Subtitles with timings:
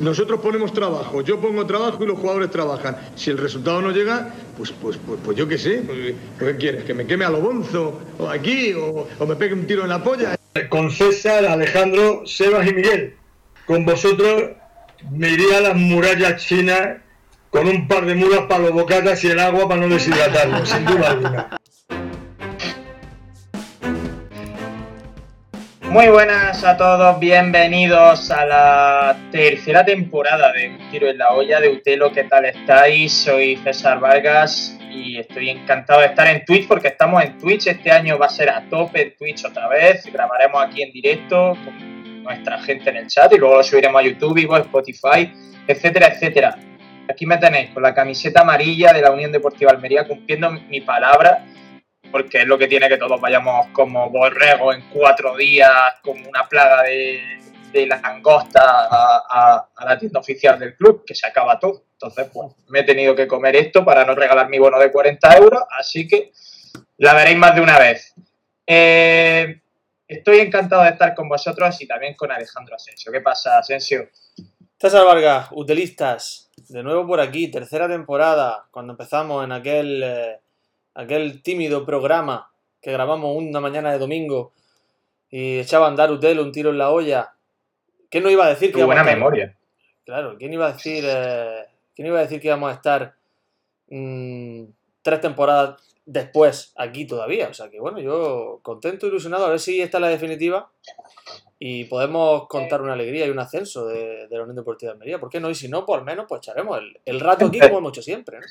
[0.00, 2.98] Nosotros ponemos trabajo, yo pongo trabajo y los jugadores trabajan.
[3.14, 5.82] Si el resultado no llega, pues, pues, pues, pues yo qué sé.
[5.86, 6.84] Pues, ¿Qué quieres?
[6.84, 7.98] ¿Que me queme a lo bonzo?
[8.18, 8.74] ¿O aquí?
[8.74, 10.36] O, ¿O me pegue un tiro en la polla?
[10.68, 13.14] Con César, Alejandro, Sebas y Miguel.
[13.66, 14.50] Con vosotros
[15.10, 16.98] me iría a las murallas chinas
[17.48, 20.84] con un par de mulas para los bocatas y el agua para no deshidratarlo, sin
[20.84, 21.59] duda alguna.
[25.90, 31.58] Muy buenas a todos, bienvenidos a la tercera temporada de Un Tiro en la Olla
[31.58, 32.12] de Utelo.
[32.12, 33.12] ¿Qué tal estáis?
[33.12, 37.66] Soy César Vargas y estoy encantado de estar en Twitch porque estamos en Twitch.
[37.66, 40.06] Este año va a ser a tope en Twitch otra vez.
[40.12, 44.04] Grabaremos aquí en directo con nuestra gente en el chat y luego lo subiremos a
[44.04, 45.32] YouTube, Vivo, Spotify,
[45.66, 46.56] etcétera, etcétera.
[47.08, 51.44] Aquí me tenéis con la camiseta amarilla de la Unión Deportiva Almería cumpliendo mi palabra
[52.10, 55.70] porque es lo que tiene que todos vayamos como borregos en cuatro días,
[56.02, 57.40] como una plaga de,
[57.72, 61.84] de langosta a, a, a, la tienda oficial del club, que se acaba todo.
[61.92, 65.36] Entonces, pues me he tenido que comer esto para no regalar mi bono de 40
[65.36, 66.32] euros, así que
[66.98, 68.14] la veréis más de una vez.
[68.66, 69.60] Eh,
[70.08, 73.12] estoy encantado de estar con vosotros y también con Alejandro Asensio.
[73.12, 74.08] ¿Qué pasa, Asensio?
[74.78, 80.02] César Vargas, utilistas, de nuevo por aquí, tercera temporada, cuando empezamos en aquel...
[80.02, 80.40] Eh
[80.94, 84.52] aquel tímido programa que grabamos una mañana de domingo
[85.30, 87.34] y echaba a andar Utelo un tiro en la olla.
[88.10, 89.16] ¿Quién no iba a decir que buena a estar...
[89.16, 89.56] memoria.
[90.04, 91.66] Claro, ¿quién iba a decir, eh...
[91.94, 93.14] ¿quién iba a decir que íbamos a estar
[93.88, 94.64] mmm,
[95.02, 97.48] tres temporadas después aquí todavía?
[97.48, 100.70] O sea que bueno, yo contento, ilusionado, a ver si esta es la definitiva
[101.58, 105.20] y podemos contar una alegría y un ascenso de, de la Unión Deportiva de Almería.
[105.20, 105.50] ¿Por qué no?
[105.50, 108.02] Y si no, por lo menos pues echaremos el, el rato aquí como hemos hecho
[108.02, 108.40] siempre.
[108.40, 108.46] ¿no?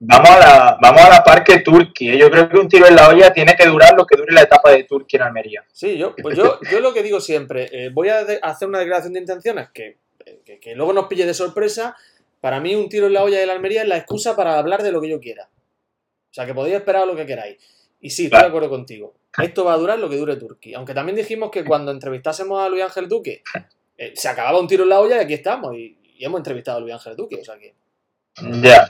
[0.00, 2.14] Vamos a la, vamos a la Parque Turquía.
[2.14, 4.42] Yo creo que un tiro en la olla tiene que durar lo que dure la
[4.42, 5.64] etapa de Turquía en Almería.
[5.72, 9.12] Sí, yo, pues yo, yo lo que digo siempre, eh, voy a hacer una declaración
[9.14, 9.98] de intenciones que,
[10.44, 11.96] que, que, luego nos pille de sorpresa.
[12.40, 14.84] Para mí, un tiro en la olla de la Almería es la excusa para hablar
[14.84, 15.48] de lo que yo quiera.
[16.30, 17.56] O sea, que podéis esperar lo que queráis.
[18.00, 19.14] Y sí, estoy de acuerdo contigo.
[19.36, 20.76] Esto va a durar lo que dure Turquía.
[20.76, 23.42] Aunque también dijimos que cuando entrevistásemos a Luis Ángel Duque,
[23.96, 25.74] eh, se acababa un tiro en la olla y aquí estamos.
[25.74, 27.40] Y, y hemos entrevistado a Luis Ángel Duque.
[27.40, 27.74] O sea que.
[28.40, 28.60] Ya.
[28.60, 28.88] Yeah.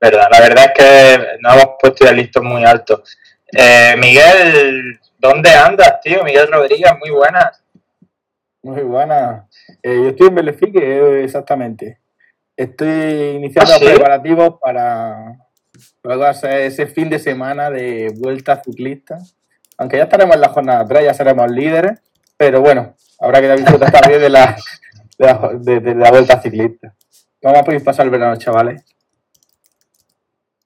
[0.00, 3.18] Verdad, la verdad es que no hemos puesto ya listos muy altos.
[3.52, 6.24] Eh, Miguel, ¿dónde andas, tío?
[6.24, 7.62] Miguel Rodríguez, muy buenas.
[8.62, 9.44] Muy buenas.
[9.82, 11.98] Eh, yo estoy en Belefique, exactamente.
[12.56, 13.84] Estoy iniciando ¿Ah, sí?
[13.86, 15.36] preparativos para,
[16.02, 19.18] para ese fin de semana de vuelta ciclista.
[19.76, 22.00] Aunque ya estaremos en la jornada 3, ya seremos líderes.
[22.36, 24.56] Pero bueno, habrá que disfrutar también de la,
[25.18, 26.94] de la, de, de la vuelta ciclista.
[27.42, 28.82] Vamos a poder pasar el verano, chavales.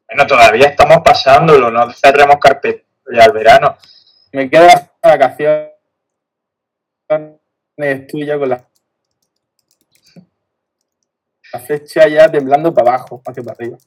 [0.08, 3.76] Bueno, todavía estamos pasándolo, no cerremos carpeta ya al verano.
[4.32, 5.70] Me queda vacaciones
[8.08, 8.64] tuya con la,
[11.52, 13.78] la flecha ya temblando para abajo, más que para arriba.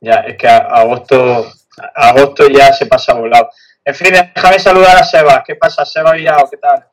[0.00, 1.46] Ya, es que a, agosto,
[1.78, 3.50] a agosto ya se pasa volado.
[3.84, 5.42] En fin, déjame saludar a Sebas.
[5.46, 6.48] ¿Qué pasa, Sebas Villao?
[6.50, 6.86] ¿Qué tal?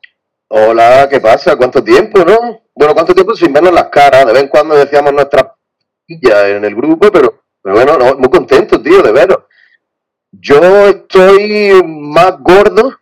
[0.48, 1.56] Hola, ¿qué pasa?
[1.56, 2.62] ¿Cuánto tiempo, no?
[2.74, 4.26] Bueno, ¿cuánto tiempo sin vernos las caras?
[4.26, 5.46] De vez en cuando decíamos nuestras
[6.06, 9.38] pillas en el grupo, pero pero bueno, no, muy contento, tío, de veros.
[10.30, 12.98] Yo estoy más gordo,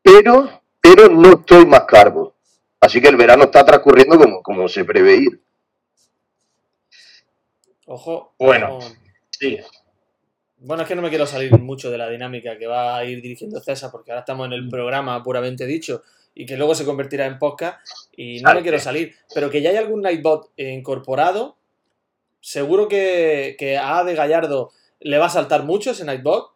[0.00, 2.32] pero, pero no estoy más carbo.
[2.80, 5.42] Así que el verano está transcurriendo como, como se prevé ir.
[7.84, 8.32] Ojo.
[8.38, 8.88] Bueno, ojo.
[9.28, 9.58] sí.
[10.56, 13.20] Bueno, es que no me quiero salir mucho de la dinámica que va a ir
[13.20, 16.02] dirigiendo César, porque ahora estamos en el programa puramente dicho
[16.34, 17.78] y que luego se convertirá en podcast
[18.16, 19.14] y no me quiero salir.
[19.34, 21.58] Pero que ya hay algún Nightbot incorporado,
[22.42, 26.52] seguro que, que a De Gallardo le va a saltar mucho ese Nightbot.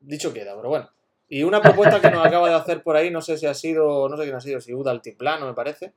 [0.00, 0.90] Dicho queda, pero bueno.
[1.28, 4.08] Y una propuesta que nos acaba de hacer por ahí, no sé si ha sido,
[4.08, 5.94] no sé quién ha sido, si Uda Altiplano, me parece.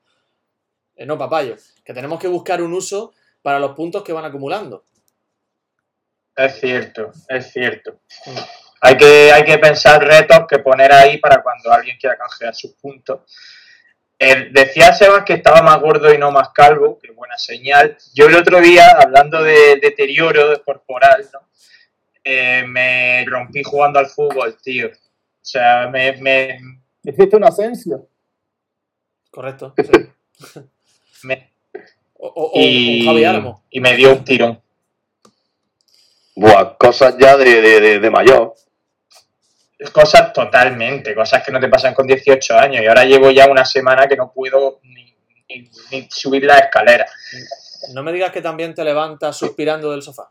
[0.95, 1.55] Eh, no, Papayo.
[1.83, 4.85] Que tenemos que buscar un uso para los puntos que van acumulando.
[6.35, 7.99] Es cierto, es cierto.
[8.25, 8.37] Mm.
[8.81, 12.75] Hay que, hay que pensar retos que poner ahí para cuando alguien quiera canjear sus
[12.75, 13.21] puntos.
[14.21, 17.97] Eh, decía Sebas que estaba más gordo y no más calvo, que buena señal.
[18.13, 21.39] Yo el otro día, hablando de deterioro corporal, ¿no?
[22.23, 24.87] eh, me rompí jugando al fútbol, tío.
[24.87, 24.91] O
[25.41, 26.17] sea, me...
[26.17, 26.59] me...
[27.03, 28.07] ¿Hiciste un ascenso?
[29.31, 30.59] Correcto, sí.
[31.23, 31.51] me...
[32.21, 33.63] O, o, y, o Javi Armo.
[33.69, 34.61] y me dio un tirón.
[36.35, 38.53] Buah, cosas ya de, de, de, de mayor
[39.91, 42.83] cosas totalmente, cosas que no te pasan con 18 años.
[42.83, 45.15] Y ahora llevo ya una semana que no puedo ni,
[45.49, 47.05] ni, ni subir la escalera.
[47.93, 50.29] No me digas que también te levantas suspirando del sofá.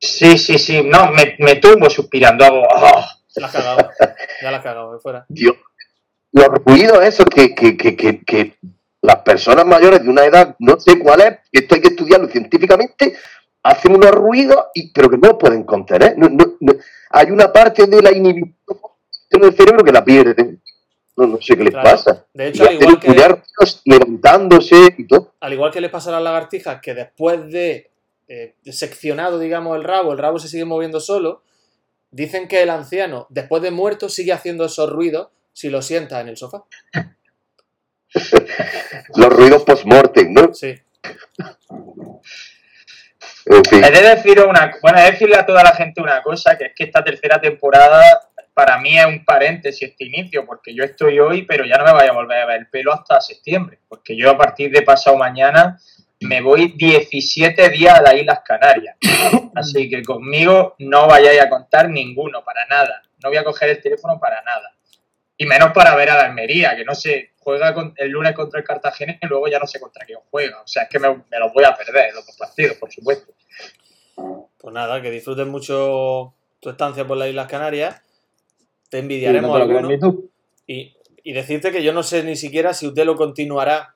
[0.00, 0.82] Sí, sí, sí.
[0.82, 2.44] No, me, me tumbo suspirando.
[2.44, 2.62] Hago.
[2.70, 3.04] Oh.
[3.36, 3.90] La has cagado.
[4.42, 5.26] Ya la has cagado, fuera.
[5.28, 5.56] Dios.
[6.32, 8.58] Los ruidos esos que, que, que, que, que
[9.00, 13.16] las personas mayores de una edad, no sé cuál es, esto hay que estudiarlo científicamente,
[13.62, 16.18] hacen unos ruidos, y, pero que no los pueden contener.
[16.18, 16.72] No, no, no.
[17.10, 18.54] Hay una parte de la inhibición
[19.30, 20.60] en el cerebro que la pierden.
[21.16, 21.90] No, no sé qué les Claro.
[21.90, 22.26] pasa.
[22.32, 23.32] De hecho, Y al igual que-
[23.84, 25.34] levantándose y todo.
[25.40, 27.90] Al igual que les pasa a las lagartijas, que después de
[28.30, 31.42] eh, seccionado, digamos, el rabo, el rabo se sigue moviendo solo,
[32.10, 36.28] dicen que el anciano, después de muerto, sigue haciendo esos ruidos si lo sienta en
[36.28, 36.64] el sofá.
[39.16, 40.52] Los ruidos post-mortem, ¿no?
[40.54, 40.74] Sí.
[43.50, 44.70] He de una,
[45.04, 48.02] decirle a toda la gente una cosa, que es que esta tercera temporada
[48.52, 51.92] para mí es un paréntesis este inicio, porque yo estoy hoy, pero ya no me
[51.92, 55.16] vaya a volver a ver el pelo hasta septiembre, porque yo a partir de pasado
[55.16, 55.78] mañana
[56.20, 58.96] me voy 17 días a las Islas Canarias.
[59.54, 63.02] Así que conmigo no vayáis a contar ninguno, para nada.
[63.22, 64.72] No voy a coger el teléfono para nada.
[65.38, 68.58] Y menos para ver a la Almería, que no sé, juega con- el lunes contra
[68.60, 70.60] el Cartagena y luego ya no sé contra quién juega.
[70.60, 73.32] O sea, es que me, me los voy a perder los dos partidos, por supuesto.
[74.58, 78.02] Pues nada, que disfruten mucho tu estancia por las Islas Canarias.
[78.90, 80.22] Te Sí, envidiaremos no te lo alguno.
[80.66, 83.94] Y, y decirte que yo no sé ni siquiera si usted lo continuará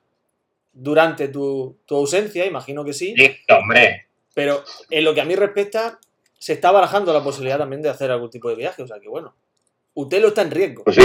[0.71, 4.07] durante tu, tu ausencia, imagino que sí, Listo, hombre.
[4.33, 5.99] pero en lo que a mí respecta,
[6.39, 9.07] se está barajando la posibilidad también de hacer algún tipo de viaje, o sea que
[9.07, 9.35] bueno,
[9.93, 10.83] Utelo está en riesgo.
[10.83, 11.03] Pues sí.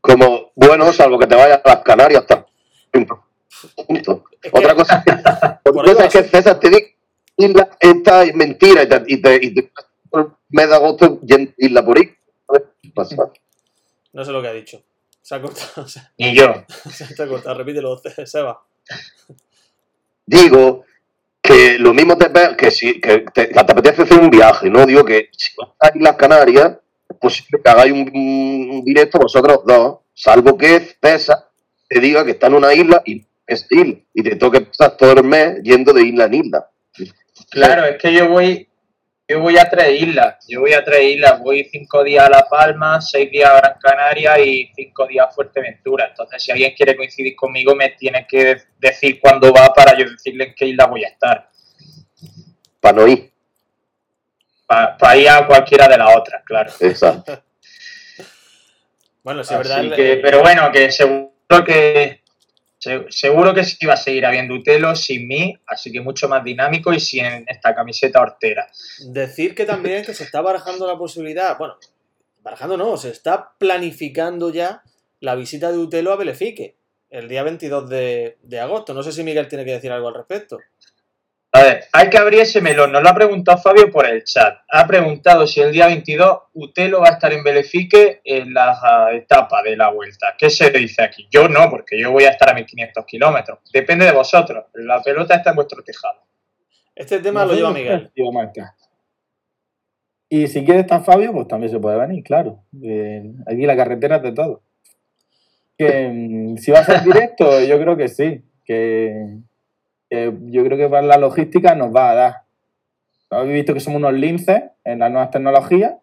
[0.00, 2.46] Como, bueno, salvo que te vayas a las Canarias hasta.
[2.90, 4.24] Punto.
[4.42, 6.22] Es que- Otra cosa, es que.
[6.28, 6.86] César te diga
[7.80, 9.72] esta es mentira y te, y te, y te-
[10.50, 11.20] mes de agosto
[11.56, 12.14] isla por ahí.
[14.12, 14.82] No sé lo que ha dicho.
[15.22, 16.46] Se ha cortado, se Ni yo.
[17.22, 18.60] ha cortado, repítelo, Seba.
[20.26, 20.84] Digo
[21.42, 24.84] que lo mismo te que si que te, que te apetece hacer un viaje, ¿no?
[24.86, 26.76] Digo que si vas a Islas Canarias,
[27.18, 31.48] posible que hagáis un, un directo vosotros dos, salvo que César
[31.88, 35.12] te diga que está en una isla y es isla, y te toque pasar todo
[35.12, 36.70] el mes yendo de isla en isla.
[37.50, 38.68] Claro, es que yo voy,
[39.28, 40.44] yo voy a tres islas.
[40.48, 41.40] Yo voy a tres islas.
[41.40, 45.32] Voy cinco días a La Palma, seis días a Gran Canaria y cinco días a
[45.32, 46.06] Fuerteventura.
[46.10, 50.44] Entonces, si alguien quiere coincidir conmigo, me tiene que decir cuándo va para yo decirle
[50.44, 51.50] en qué isla voy a estar.
[52.80, 53.32] Para no ir.
[54.70, 56.70] Para ir a cualquiera de las otras, claro.
[56.80, 57.42] Exacto.
[59.22, 59.78] Bueno, sí, es verdad.
[59.80, 61.30] Así el- que, pero bueno, que seguro
[61.66, 62.22] que
[62.78, 66.42] se- seguro que sí va a seguir habiendo Utelo sin mí, así que mucho más
[66.42, 68.66] dinámico y sin esta camiseta hortera.
[69.08, 71.76] Decir que también que se está barajando la posibilidad, bueno,
[72.38, 74.82] barajando no, se está planificando ya
[75.20, 76.76] la visita de Utelo a Belefique
[77.10, 78.94] el día 22 de, de agosto.
[78.94, 80.58] No sé si Miguel tiene que decir algo al respecto.
[81.52, 82.92] A ver, hay que abrir ese melón.
[82.92, 84.58] Nos lo ha preguntado Fabio por el chat.
[84.68, 89.12] Ha preguntado si el día 22 Utelo va a estar en Belefique en la ah,
[89.12, 90.34] etapa de la vuelta.
[90.38, 91.26] ¿Qué se dice aquí?
[91.28, 93.58] Yo no, porque yo voy a estar a 1500 kilómetros.
[93.72, 94.66] Depende de vosotros.
[94.74, 96.20] La pelota está en vuestro tejado.
[96.94, 98.12] Este tema lo lleva Miguel.
[98.32, 98.76] Marca.
[100.28, 102.62] Y si quieres estar Fabio, pues también se puede venir, claro.
[102.80, 104.62] Eh, aquí la carretera es de todo.
[105.76, 108.44] Que mm, si va a ser directo, yo creo que sí.
[108.64, 109.40] Que,
[110.10, 112.34] que yo creo que para la logística nos va a dar.
[113.30, 115.94] Habéis visto que somos unos linces en las nuevas tecnologías.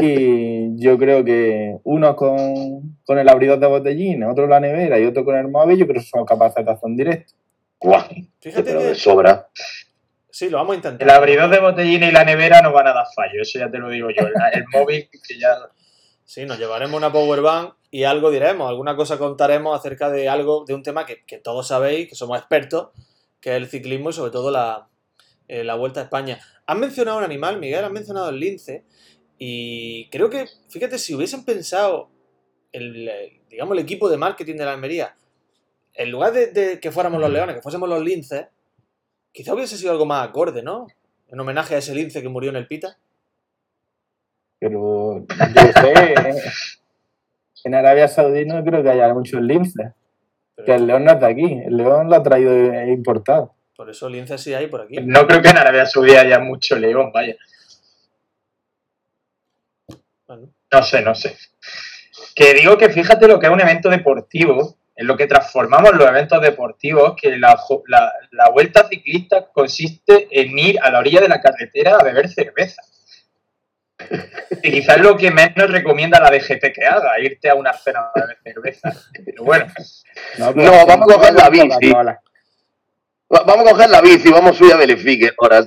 [0.00, 5.04] Y yo creo que uno con, con el abridor de botellines, otro la nevera y
[5.04, 7.32] otro con el móvil, yo creo que somos capaces de hacer un directo.
[7.80, 8.04] Guau,
[8.40, 9.48] Fíjate que sobra.
[10.30, 11.08] sí, lo vamos a intentar.
[11.08, 13.42] El abridor de botellina y la nevera no van a dar fallo.
[13.42, 14.24] Eso ya te lo digo yo.
[14.24, 15.48] El, el móvil que ya...
[16.24, 20.64] Sí, nos llevaremos una power bank y algo diremos, alguna cosa contaremos acerca de algo,
[20.66, 22.90] de un tema que, que todos sabéis, que somos expertos,
[23.40, 24.88] que es el ciclismo y sobre todo la,
[25.48, 26.38] eh, la Vuelta a España.
[26.66, 28.84] Has mencionado un animal, Miguel, has mencionado el lince
[29.38, 32.10] y creo que, fíjate, si hubiesen pensado
[32.72, 35.16] el, eh, digamos, el equipo de marketing de la Almería,
[35.94, 38.46] en lugar de, de que fuéramos los leones, que fuésemos los linces,
[39.32, 40.86] quizá hubiese sido algo más acorde, ¿no?
[41.28, 42.98] En homenaje a ese lince que murió en el Pita.
[44.58, 46.42] Pero yo sé,
[47.64, 49.92] en Arabia Saudí no creo que haya muchos linces.
[50.58, 53.54] Pero Que el león no es de aquí, el león lo ha traído e importado.
[53.76, 54.96] por eso lince sí hay por aquí.
[55.00, 57.36] No creo que en Arabia Saudí haya mucho león, vaya.
[60.26, 60.48] Bueno.
[60.72, 61.36] No sé, no sé.
[62.34, 66.08] Que digo que fíjate lo que es un evento deportivo, en lo que transformamos los
[66.08, 67.56] eventos deportivos, que la-
[68.32, 72.82] la vuelta ciclista consiste en ir a la orilla de la carretera a beber cerveza.
[74.62, 78.38] Y quizás lo que menos recomienda la DGT que haga, irte a una cena beber
[78.42, 78.92] cerveza.
[79.24, 79.66] Pero bueno,
[80.38, 80.52] No,
[80.86, 81.92] vamos a coger la bici.
[83.28, 85.30] Vamos a coger la bici, vamos a subir a Belefique.
[85.40, 85.62] Ahora,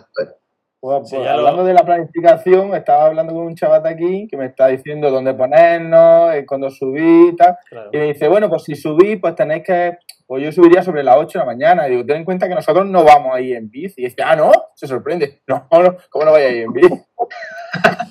[0.80, 3.90] Pues, Sí, pues, ya lo- hablando de la planificación, estaba hablando con un chaval de
[3.90, 7.56] aquí que me está diciendo dónde ponernos, eh, cuándo subir y tal.
[7.70, 7.90] Claro.
[7.94, 9.98] Y me dice, bueno, pues si subís, pues tenéis que.
[10.26, 11.88] Pues yo subiría sobre las 8 de la mañana.
[11.88, 14.02] Y digo, ten en cuenta que nosotros no vamos ahí en bici.
[14.02, 15.42] Y dice, ah, no, se sorprende.
[15.46, 16.90] No, no, ¿cómo no vais a ir en bici?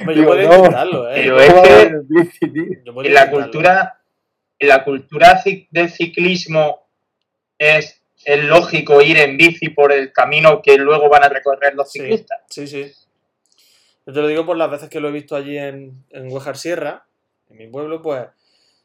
[0.00, 0.56] Hombre, yo podría no.
[0.56, 1.12] intentarlo, ¿eh?
[1.16, 4.00] Pero ¿Cómo es que- en la cultura,
[4.58, 6.86] en la cultura del ciclismo
[7.58, 11.90] es, es lógico ir en bici por el camino que luego van a recorrer los
[11.90, 12.00] Sí.
[12.00, 12.40] ciclistas.
[12.50, 12.92] Sí, sí.
[14.06, 16.56] Yo te lo digo por las veces que lo he visto allí en, en Huejar
[16.56, 17.06] Sierra,
[17.50, 18.26] en mi pueblo, pues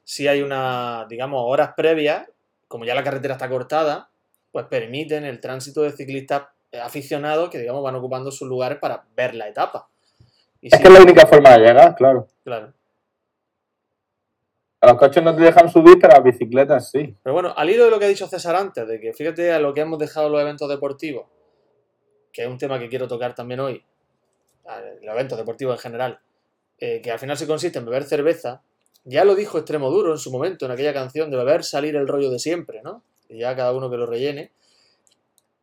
[0.04, 2.28] si hay una, digamos, horas previas,
[2.68, 4.10] como ya la carretera está cortada,
[4.52, 6.44] pues permiten el tránsito de ciclistas
[6.82, 9.90] aficionados que, digamos, van ocupando sus lugares para ver la etapa.
[10.62, 12.28] Y Es que es la única forma de llegar, claro.
[12.44, 12.74] claro.
[14.80, 17.16] A los coches no te dejan subir, pero a las bicicletas sí.
[17.22, 19.60] Pero bueno, al hilo de lo que ha dicho César antes, de que fíjate a
[19.60, 21.26] lo que hemos dejado los eventos deportivos,
[22.32, 23.84] que es un tema que quiero tocar también hoy,
[25.02, 26.20] los eventos deportivos en general,
[26.80, 28.64] eh, que al final se consiste en beber cerveza,
[29.04, 32.08] ya lo dijo Extremo Duro en su momento, en aquella canción de beber salir el
[32.08, 33.04] rollo de siempre, ¿no?
[33.30, 34.52] Y ya cada uno que lo rellene.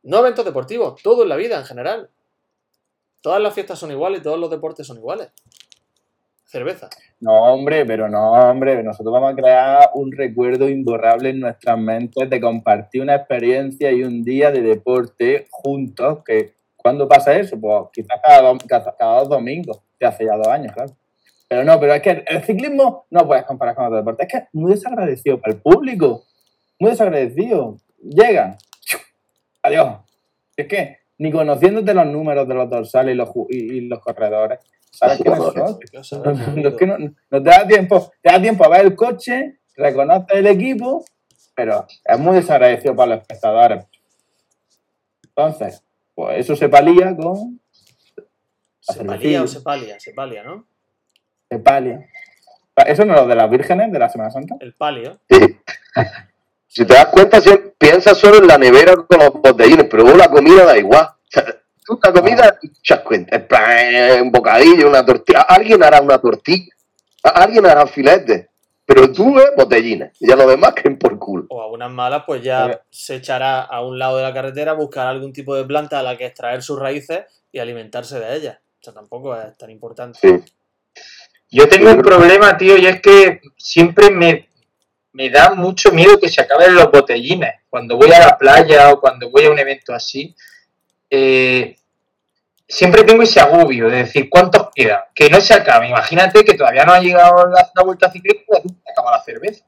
[0.02, 2.10] No eventos deportivos, todo en la vida en general.
[3.20, 5.30] Todas las fiestas son iguales todos los deportes son iguales.
[6.44, 6.88] Cerveza.
[7.20, 8.82] No, hombre, pero no, hombre.
[8.82, 14.02] Nosotros vamos a crear un recuerdo imborrable en nuestras mentes de compartir una experiencia y
[14.02, 16.20] un día de deporte juntos.
[16.24, 16.54] Que
[16.88, 17.60] ¿Cuándo pasa eso?
[17.60, 20.96] Pues quizás cada dos domingos, que hace ya dos años, claro.
[21.48, 24.22] Pero no, pero es que el ciclismo no puedes comparar con otro deporte.
[24.22, 26.24] Es que es muy desagradecido para el público.
[26.78, 27.76] Muy desagradecido.
[27.98, 28.56] Llegan.
[29.62, 29.98] Adiós.
[30.56, 34.60] Es que ni conociéndote los números de los dorsales y los, y, y los corredores,
[34.90, 35.18] ¿sabes?
[35.18, 36.68] ¿Qué No, no, comido?
[36.70, 40.36] es que no, no te da tiempo, te da tiempo a ver el coche, reconoces
[40.36, 41.04] el equipo,
[41.54, 43.84] pero es muy desagradecido para los espectadores.
[45.24, 45.84] Entonces,
[46.14, 47.60] pues eso se palía con
[48.80, 50.00] ¿Se palía o se palia?
[50.00, 50.66] Se palia, ¿no?
[51.50, 52.08] se palia.
[52.86, 54.56] Eso no es lo de las vírgenes de la Semana Santa.
[54.60, 55.18] El palio.
[55.28, 55.58] Sí.
[56.70, 57.48] Si te das cuenta, si
[57.78, 61.06] piensas solo en la nevera con los botellines, pero luego la comida da igual.
[61.06, 61.44] O sea,
[61.84, 63.46] tú la comida, te echas cuenta,
[64.20, 65.42] un bocadillo, una tortilla.
[65.42, 66.72] Alguien hará una tortilla,
[67.22, 68.50] a- alguien hará filete,
[68.84, 71.46] pero tú ves botellines, y ya lo demás que por culo.
[71.50, 75.10] o a unas malas, pues ya se echará a un lado de la carretera, buscará
[75.10, 78.58] algún tipo de planta a la que extraer sus raíces y alimentarse de ellas.
[78.80, 80.18] O sea, tampoco es tan importante.
[80.20, 80.42] Sí.
[81.50, 84.47] Yo tengo un problema, tío, y es que siempre me,
[85.18, 87.54] me da mucho miedo que se acaben los botellines.
[87.68, 90.32] Cuando voy a la playa o cuando voy a un evento así,
[91.10, 91.76] eh,
[92.68, 95.00] siempre tengo ese agobio de decir cuántos quedan.
[95.12, 95.88] Que no se acabe.
[95.88, 99.64] Imagínate que todavía no ha llegado la, la vuelta ciclista y se acaba la cerveza.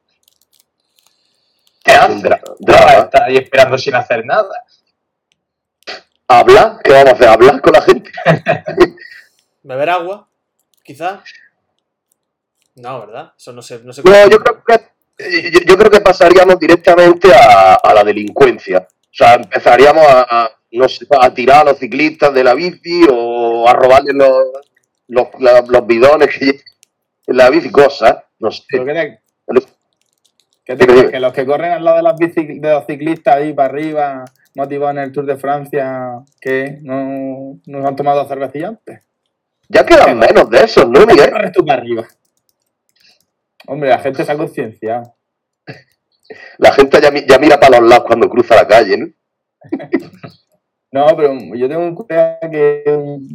[1.82, 2.22] ¿Qué Es un haces?
[2.22, 3.04] dra- No vas a drama.
[3.06, 4.54] estar ahí esperando sin hacer nada.
[6.28, 6.78] ¿Hablar?
[6.84, 7.28] ¿Qué vamos a hacer?
[7.28, 8.12] ¿Hablar con la gente?
[9.64, 10.28] ¿Beber agua?
[10.84, 11.20] Quizás.
[12.76, 13.32] No, ¿verdad?
[13.36, 14.90] Eso no se, no se No, yo creo que,
[15.52, 18.78] yo, yo creo que pasaríamos directamente a, a la delincuencia.
[18.88, 23.04] O sea, empezaríamos a, a, no sé, a tirar a los ciclistas de la bici
[23.10, 24.42] o a robarles los,
[25.08, 26.60] los, la- los bidones que
[27.26, 28.16] la bici, cosas.
[28.38, 28.62] No sé.
[28.70, 29.18] ¿Pero qué te,
[30.64, 31.10] qué crees?
[31.10, 34.24] Que los que corren al lado de, las bici- de los ciclistas ahí para arriba,
[34.54, 39.00] motivados en el Tour de Francia, que no, no han tomado cervecilla antes.
[39.68, 41.30] Ya quedan menos de esos, ¿no, Miguel?
[41.30, 42.04] Corres tú para arriba.
[43.66, 45.14] Hombre, la gente se ha concienciado.
[46.58, 49.06] La gente ya, mi- ya mira para los lados cuando cruza la calle, ¿no?
[50.92, 52.82] No, pero yo tengo un colega que,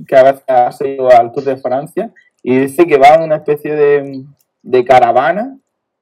[0.06, 2.12] que a veces ha ido al Tour de Francia
[2.44, 4.26] y dice que va a una especie de,
[4.62, 5.58] de caravana,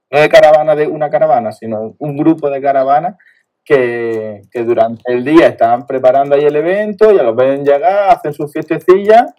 [0.09, 3.17] no de caravana de una caravana, sino un grupo de caravanas
[3.63, 8.33] que, que durante el día están preparando ahí el evento, ya los ven llegar, hacen
[8.33, 9.31] sus fiestecillas,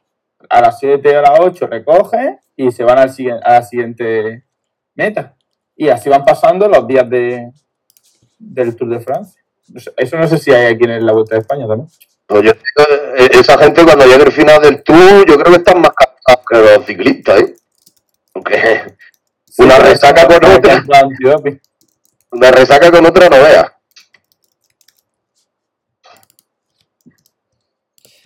[0.48, 3.62] a las 7 o a las 8 recogen y se van al siguiente, a la
[3.62, 4.43] siguiente
[4.94, 5.34] meta.
[5.76, 7.50] Y así van pasando los días de,
[8.38, 9.42] del Tour de Francia.
[9.96, 11.88] Eso no sé si hay aquí en la Vuelta de España también.
[12.26, 15.80] Pues yo eh, esa gente cuando llegue el final del tour, yo creo que están
[15.80, 17.54] más cansados que los ciclistas, ¿eh?
[18.32, 18.96] Porque
[19.58, 20.84] Una resaca con otra.
[22.30, 23.72] Una resaca con otra no veas.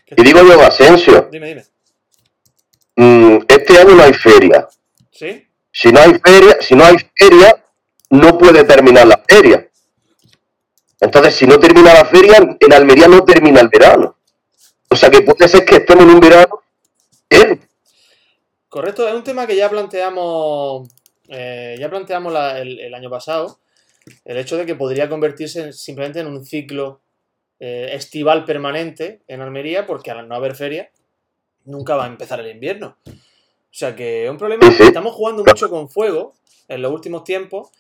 [0.07, 1.65] ¿Qué Y digo yo, Asensio, Dime, dime.
[2.97, 4.69] mm, este año no hay feria.
[5.11, 5.48] ¿Sí?
[5.81, 7.65] Si no hay feria, si no hay feria,
[8.11, 9.69] no puede terminar la feria.
[11.01, 14.17] Entonces, si no termina la feria, en Almería no termina el verano.
[14.91, 16.63] O sea que puede ser que estemos en un verano.
[18.69, 20.89] Correcto, es un tema que ya planteamos,
[21.29, 23.61] eh, ya planteamos la- el, año pasado,
[24.25, 27.01] el hecho de que podría convertirse en- simplemente en un ciclo
[27.61, 30.91] eh, estival permanente en Almería, porque al no haber feria,
[31.67, 32.97] nunca va a empezar el invierno.
[33.79, 34.67] O sea que es un problema.
[34.81, 36.35] Estamos jugando mucho con fuego
[36.67, 37.71] en los últimos tiempos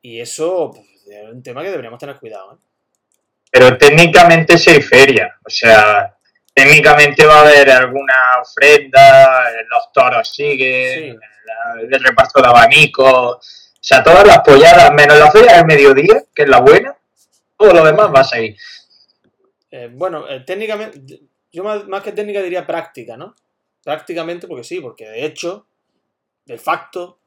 [0.00, 2.54] y eso pues, es un tema que deberíamos tener cuidado.
[2.54, 2.56] ¿eh?
[3.50, 5.36] Pero técnicamente sí hay feria.
[5.44, 6.16] O sea,
[6.54, 11.20] técnicamente va a haber alguna ofrenda, los toros siguen,
[11.90, 13.32] el, reparto de abanico.
[13.32, 13.40] O
[13.78, 16.96] sea, todas las polladas, menos la feria del mediodía, que es la buena,
[17.58, 18.56] todo lo demás va a seguir.
[19.70, 21.20] Eh, bueno, eh, técnicamente,
[21.52, 23.34] yo más, más, que técnica diría práctica, ¿no?
[23.84, 25.66] Prácticamente porque sí, porque de hecho,
[26.46, 27.18] de facto,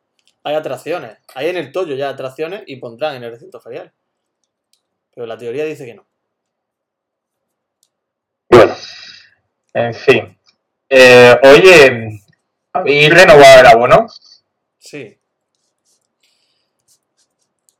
[0.43, 1.17] hay atracciones.
[1.35, 3.93] Hay en el Toyo ya atracciones y pondrán en el recinto ferial.
[5.13, 6.05] Pero la teoría dice que no.
[8.49, 8.75] Bueno,
[9.73, 10.37] en fin.
[10.89, 12.21] Eh, oye,
[12.85, 14.07] ¿y renovado el abono?
[14.77, 15.19] Sí.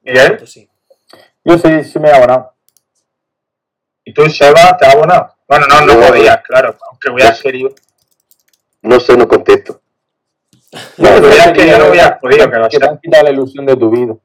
[0.01, 0.48] ¿Miguel?
[0.48, 0.69] Sí.
[1.43, 2.53] Yo sí, sí me he abonado.
[4.03, 5.36] ¿Y tú, Seba, te has abonado?
[5.48, 7.74] Bueno, no, no, no podías, claro, aunque hubieras querido.
[8.81, 9.81] No sé, no contesto.
[10.98, 13.75] No, es que yo no hubiera podido que lo te han quitado la ilusión de
[13.77, 14.15] tu vida.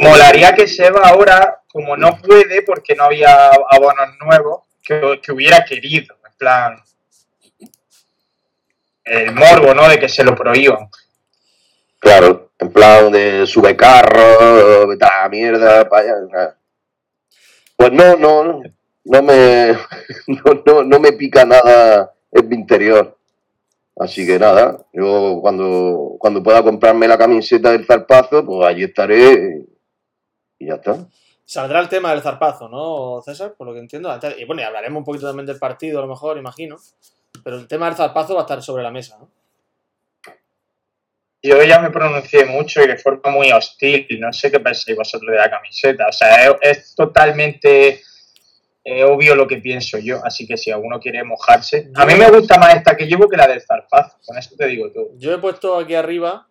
[0.00, 5.64] Molaría que Seba ahora, como no puede porque no había abonos nuevos, que, que hubiera
[5.64, 6.82] querido, en plan.
[9.04, 9.88] El morbo, ¿no?
[9.88, 10.88] De que se lo prohíban.
[11.98, 16.14] Claro, en plan de sube carro, vete a la mierda, vaya.
[17.76, 18.62] Pues no, no,
[19.04, 19.72] no me,
[20.26, 23.16] no, no, no me pica nada en mi interior.
[23.96, 29.66] Así que nada, yo cuando, cuando pueda comprarme la camiseta del zarpazo, pues allí estaré
[30.58, 31.06] y ya está.
[31.44, 33.54] Saldrá el tema del zarpazo, ¿no, César?
[33.54, 34.10] Por lo que entiendo.
[34.38, 36.78] Y bueno, y hablaremos un poquito también del partido, a lo mejor, imagino.
[37.44, 39.28] Pero el tema del zarpazo va a estar sobre la mesa, ¿no?
[41.42, 44.06] Yo ya me pronuncié mucho y de forma muy hostil.
[44.20, 46.06] No sé qué pensáis vosotros de la camiseta.
[46.06, 48.00] O sea, es totalmente
[48.84, 51.90] es obvio lo que pienso yo, así que si alguno quiere mojarse.
[51.94, 54.66] A mí me gusta más esta que llevo que la del zarpazo, con eso te
[54.66, 55.10] digo todo.
[55.18, 56.48] Yo he puesto aquí arriba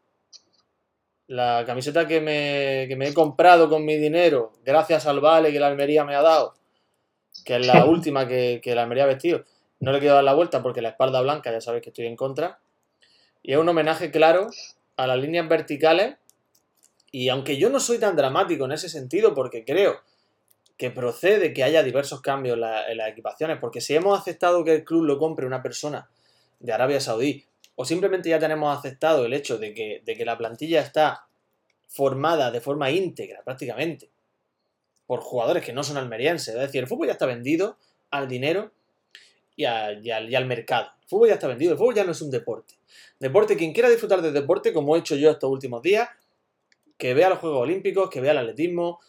[1.28, 5.60] la camiseta que me, que me he comprado con mi dinero, gracias al vale que
[5.60, 6.54] la Almería me ha dado,
[7.44, 9.44] que es la última que, que la Almería ha vestido.
[9.80, 12.16] No le quiero dar la vuelta porque la espalda blanca, ya sabéis que estoy en
[12.16, 12.60] contra.
[13.42, 14.48] Y es un homenaje claro
[14.96, 16.18] a las líneas verticales.
[17.12, 20.02] Y aunque yo no soy tan dramático en ese sentido, porque creo
[20.82, 24.84] que procede que haya diversos cambios en, las equipaciones, porque si hemos aceptado que el
[24.84, 26.10] club lo compre una persona
[26.60, 30.40] de Arabia Saudí, o simplemente ya tenemos aceptado el hecho de que, de que la
[30.40, 31.28] plantilla está
[31.88, 34.10] formada de forma íntegra prácticamente
[35.06, 37.78] por jugadores que no son almerienses, es decir, el fútbol ya está vendido
[38.10, 38.72] al dinero
[39.56, 40.88] y, al, y al mercado.
[41.04, 42.74] El fútbol ya está vendido, el fútbol ya no es un deporte.
[43.20, 46.10] Deporte, quien quiera disfrutar de deporte, como he hecho yo estos últimos días,
[46.98, 49.00] que vea los Juegos Olímpicos, que vea el atletismo,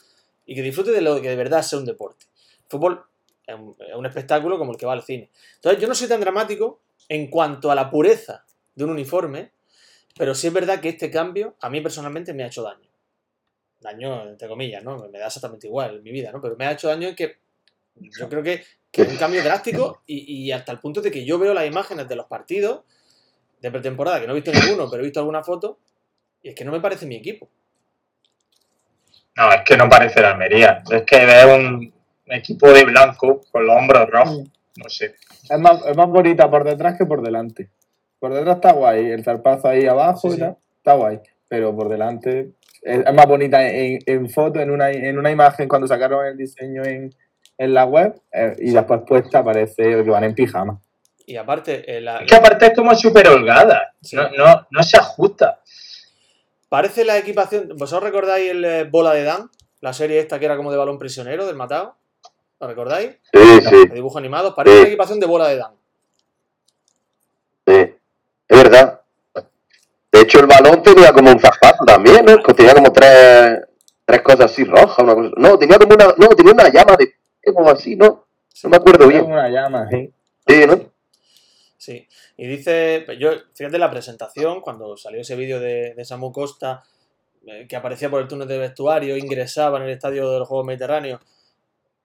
[0.47, 2.27] y que disfrute de lo que de verdad sea un deporte.
[2.69, 3.05] fútbol
[3.47, 3.57] es
[3.97, 5.31] un, espectáculo como el que va al cine.
[5.57, 9.53] Entonces yo no soy tan dramático en cuanto a la pureza de un uniforme,
[10.17, 12.89] pero sí es verdad que este cambio a mí personalmente me ha hecho daño.
[13.81, 15.09] Daño, entre comillas, ¿no?
[15.09, 16.41] Me da exactamente igual en mi vida, ¿no?
[16.41, 17.39] Pero me ha hecho daño en que
[17.97, 21.39] yo creo que, es un cambio drástico y, y, hasta el punto de que yo
[21.39, 22.83] veo las imágenes de los partidos
[23.61, 25.79] de pretemporada, que no he visto ninguno, pero he visto alguna foto,
[26.43, 27.49] y es que no me parece mi equipo.
[29.37, 30.83] No, es que no parece la Almería.
[30.91, 31.93] Es que es un
[32.27, 34.49] equipo de blanco con los hombros rojos.
[34.77, 35.15] No sé.
[35.49, 37.69] Es más, es más bonita por detrás que por delante.
[38.19, 39.11] Por detrás está guay.
[39.11, 41.21] El zarpazo ahí abajo está guay.
[41.49, 46.27] Pero por delante es, más bonita en, foto, en una, en una imagen cuando sacaron
[46.27, 47.15] el diseño en,
[47.59, 48.21] la web.
[48.33, 50.81] Eh, y después puesta parece que van en pijama.
[51.25, 53.95] Y aparte, eh, es que aparte es como súper holgada.
[54.13, 55.61] No, no, no se ajusta.
[56.73, 57.69] Parece la equipación.
[57.77, 59.51] ¿Vosotros recordáis el eh, Bola de Dan?
[59.83, 61.97] La serie esta que era como de balón prisionero, del matado.
[62.59, 63.11] ¿Lo recordáis?
[63.31, 63.89] Sí, sí.
[63.89, 64.55] De dibujos animados.
[64.55, 65.73] Parece la equipación de Bola de Dan.
[67.67, 67.95] Sí,
[68.49, 69.03] es verdad.
[70.13, 72.39] De hecho, el balón tenía como un zapato también, ¿no?
[72.55, 73.61] Tenía como tres,
[74.07, 74.99] tres cosas así rojas.
[75.01, 75.31] Una cosa.
[75.37, 78.25] No, tenía como una, no, tenía una llama de como así, ¿no?
[78.65, 79.27] No me acuerdo bien.
[79.27, 80.11] Una llama, sí.
[80.49, 80.81] Sí, ¿no?
[81.83, 82.07] Sí.
[82.37, 86.85] Y dice, pues yo, fíjate la presentación, cuando salió ese vídeo de, Samu Costa,
[87.45, 90.65] eh, que aparecía por el túnel de vestuario, ingresaba en el estadio de los Juegos
[90.65, 91.21] Mediterráneos,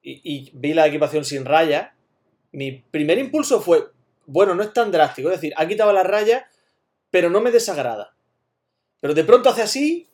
[0.02, 1.94] y, vi la equipación sin raya,
[2.54, 3.84] mi primer impulso fue,
[4.26, 6.50] bueno, no es tan drástico, es decir, ha quitado la raya,
[7.12, 8.16] pero no me desagrada.
[9.00, 10.08] Pero de pronto hace así,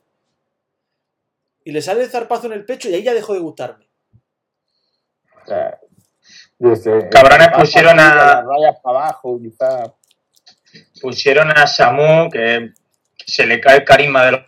[1.64, 3.88] y le sale el zarpazo en el pecho, y ahí ya dejó de gustarme.
[7.12, 8.42] Cabrones pusieron a.
[8.42, 9.40] Rayas para abajo,
[11.02, 12.72] Pusieron a Samu que,
[13.26, 14.42] se le cae el carisma de los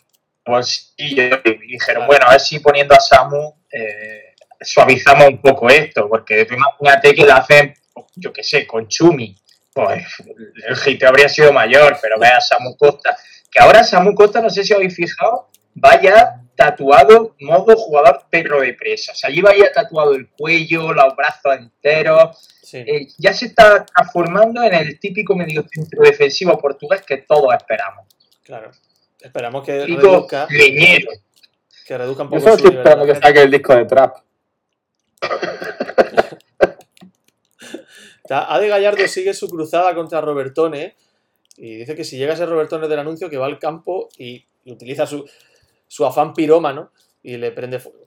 [0.45, 6.08] bolsillos y dijeron, bueno, a ver si poniendo a Samu eh, suavizamos un poco esto,
[6.10, 7.73] porque tú imagínate que lo hacen,
[8.15, 9.36] yo qué sé, con Chumi,
[9.73, 10.06] pues
[10.67, 13.17] el hit habría sido mayor, pero vea Samu Costa,
[13.51, 18.73] que ahora Samu Costa, no sé si habéis fijado, vaya tatuado modo jugador perro de
[18.73, 19.23] presas.
[19.25, 22.49] Allí vaya tatuado el cuello, los brazos enteros.
[22.73, 28.05] Eh, ya se está transformando en el típico mediocentro defensivo portugués que todos esperamos.
[28.43, 28.71] Claro.
[29.21, 30.47] Esperamos que reduzca.
[30.49, 31.11] Leñero.
[31.85, 32.39] Que reduzca un poco.
[32.39, 34.17] Yo solo estoy esperando que saque el disco de trap.
[38.29, 40.95] Ade Gallardo sigue su cruzada contra Robertone
[41.57, 44.45] y dice que si llega a ser Robertone del anuncio que va al campo y
[44.65, 45.25] utiliza su,
[45.88, 46.91] su afán pirómano
[47.24, 48.06] y le prende fuego.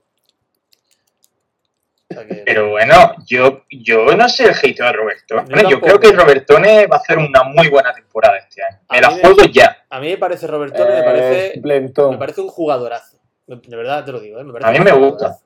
[2.45, 5.69] Pero bueno, yo, yo no sé el hate de Robertone.
[5.69, 8.79] Yo, creo que Robertone va a hacer una muy buena temporada este año.
[8.89, 9.85] Me la juego ya.
[9.89, 13.19] A mí me parece Robertone, me, parece, me parece un jugadorazo.
[13.45, 14.39] De verdad te lo digo.
[14.39, 14.45] ¿eh?
[14.61, 15.37] a mí me gusta.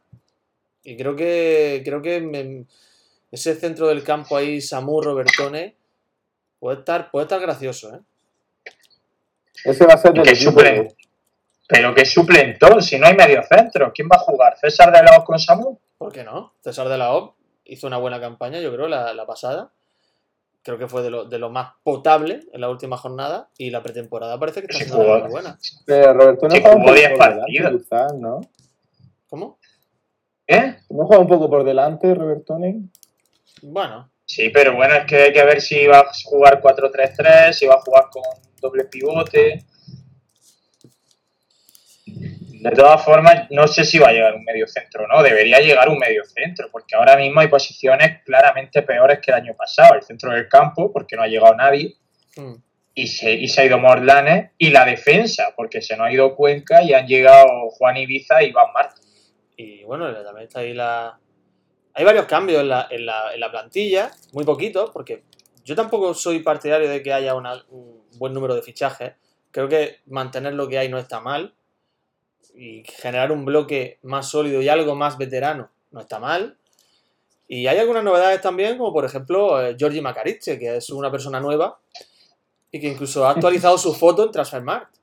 [0.83, 2.65] Y creo que creo que
[3.31, 5.75] ese centro del campo ahí, Samu Robertone,
[6.59, 7.93] puede estar, puede estar gracioso.
[7.93, 7.99] ¿eh?
[9.65, 10.95] Ese va a ser del suple,
[11.73, 13.91] Pero que suplentón, si no hay medio centro.
[13.91, 14.55] ¿Quién va a jugar?
[14.59, 15.79] ¿César de la O con Samu?
[15.97, 16.53] ¿Por qué no?
[16.63, 19.71] César de la O hizo una buena campaña, yo creo, la, pasada.
[20.61, 23.81] Creo que fue de lo, de lo, más potable en la última jornada y la
[23.81, 25.57] pretemporada parece que está siendo muy buena.
[25.87, 27.81] Pero Roberto no jugó 10 partidos.
[28.19, 28.41] ¿no?
[29.27, 29.57] ¿Cómo?
[30.45, 30.77] ¿Eh?
[30.91, 32.83] ¿No juega un poco por delante Robertone?
[33.63, 34.11] Bueno.
[34.25, 37.75] Sí, pero bueno, es que hay que ver si va a jugar 4-3-3, si va
[37.75, 38.23] a jugar con
[38.61, 39.65] doble pivote.
[42.63, 45.21] De todas formas, no sé si va a llegar un medio centro, ¿no?
[45.21, 49.53] Debería llegar un medio centro, porque ahora mismo hay posiciones claramente peores que el año
[49.53, 49.95] pasado.
[49.95, 51.97] El centro del campo, porque no ha llegado nadie,
[52.37, 52.53] hmm.
[52.93, 56.81] y, se, se ha ido Morlanes, y la defensa, porque se nos ha ido Cuenca
[56.81, 59.03] y han llegado Juan Ibiza y Iván Martín.
[59.57, 61.19] Y bueno, también está ahí la.
[61.95, 65.23] Hay varios cambios en la, en la, en la plantilla, muy poquitos, porque
[65.65, 67.45] yo tampoco soy partidario de que haya un
[68.17, 69.15] buen número de fichajes.
[69.51, 71.53] Creo que mantener lo que hay no está mal.
[72.55, 76.57] Y generar un bloque más sólido y algo más veterano no está mal.
[77.47, 81.39] Y hay algunas novedades también, como por ejemplo eh, Giorgi Macarice, que es una persona
[81.39, 81.79] nueva
[82.71, 84.95] y que incluso ha actualizado su foto en Transfermarkt.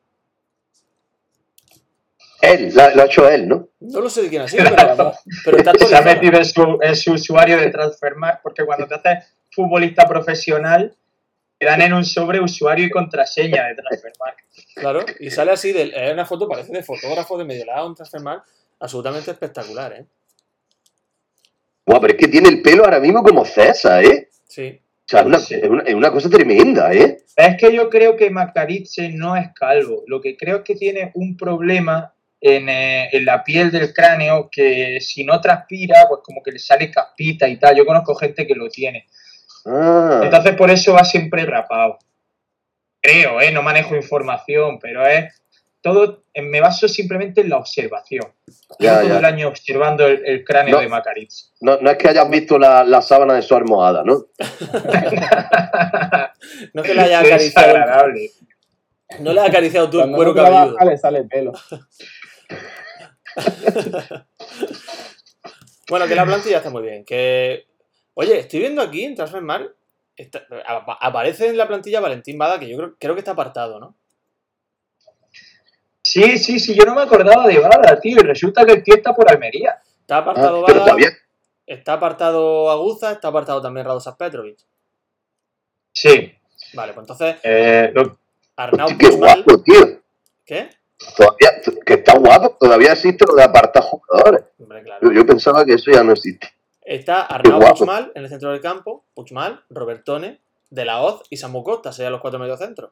[2.42, 3.68] Él, lo ha hecho él, ¿no?
[3.80, 5.12] No lo sé de quién ha sido, pero,
[5.44, 8.94] pero está Se ha metido en su, en su usuario de Transfermarkt porque cuando te
[8.94, 10.94] haces futbolista profesional
[11.58, 14.40] te dan en un sobre usuario y contraseña de Transfermarkt.
[14.80, 17.94] Claro, y sale así, de, es una foto, parece de fotógrafo de medio lado en
[17.94, 18.46] Transfermarkt,
[18.80, 20.06] absolutamente espectacular, ¿eh?
[21.86, 24.28] Guau, pero es que tiene el pelo ahora mismo como César, ¿eh?
[24.48, 24.80] Sí.
[24.80, 27.18] O sea, es una, es una, cosa tremenda, ¿eh?
[27.34, 30.04] Es que yo creo que Macarice no es calvo.
[30.06, 34.98] Lo que creo es que tiene un problema eh, en, la piel del cráneo que
[35.00, 37.76] si no transpira, pues como que le sale caspita y tal.
[37.76, 39.06] Yo conozco gente que lo tiene.
[39.66, 40.20] Ah.
[40.22, 41.98] Entonces por eso va siempre rapado.
[43.00, 43.50] Creo, ¿eh?
[43.50, 45.40] No manejo información, pero es
[45.82, 48.26] todo, me baso simplemente en la observación.
[48.78, 51.52] Ya, todo el año observando el, cráneo de Macaritz.
[51.60, 54.26] No, no, es que hayas visto la, la, sábana de su almohada, ¿no?
[56.74, 57.78] no que la haya acariciado.
[59.20, 60.76] No le has acariciado tú el cuero cabelludo.
[60.84, 61.52] Le sale pelo.
[65.88, 67.04] bueno, que la plantilla está muy bien.
[67.04, 67.66] Que.
[68.14, 69.74] Oye, estoy viendo aquí en Transfermarkt.
[71.00, 73.96] Aparece en la plantilla Valentín Bada, que yo creo, creo que está apartado, ¿no?
[76.02, 78.16] Sí, sí, sí, yo no me acordaba de Bada, tío.
[78.20, 79.80] Y resulta que el tío está por Almería.
[80.00, 80.96] Está apartado ah, Bada.
[81.66, 84.58] Está apartado Aguza, está apartado también Radosas Petrovic.
[85.92, 86.34] Sí.
[86.74, 87.36] Vale, pues entonces.
[87.42, 87.92] Eh,
[88.56, 88.88] Arnau
[89.64, 90.00] tío.
[90.44, 90.70] ¿Qué?
[91.16, 91.50] Todavía,
[91.86, 94.44] que está guapo, todavía existe lo de apartar jugadores.
[95.14, 96.48] yo, pensaba que eso ya no existe.
[96.90, 101.62] Está Arnau Puchmal en el centro del campo, Puchmal, Robertone, De La Hoz y Samu
[101.62, 102.90] Costa, serían los cuatro mediocentros.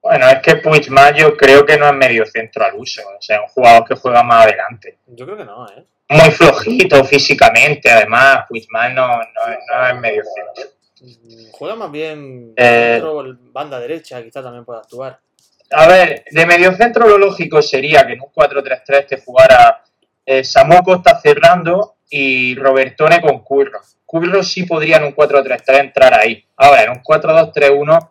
[0.00, 3.42] Bueno, es que Puigmal yo creo que no es medio centro al uso, o sea,
[3.42, 4.98] un jugador que juega más adelante.
[5.08, 5.84] Yo creo que no, ¿eh?
[6.08, 10.72] Muy flojito físicamente, además, Puigmal no, no, es medio centro.
[11.00, 13.02] Mm, juega más bien eh,
[13.52, 15.18] banda derecha, quizá también pueda actuar.
[15.72, 19.82] A ver, de medio centro lo lógico sería que en un 4-3-3 te jugara
[20.24, 23.80] eh, Samu Costa cerrando y Robertone con Curro.
[24.04, 26.44] Curro sí podría en un 4-3-3 entrar ahí.
[26.56, 28.10] Ahora, en un 4-2-3-1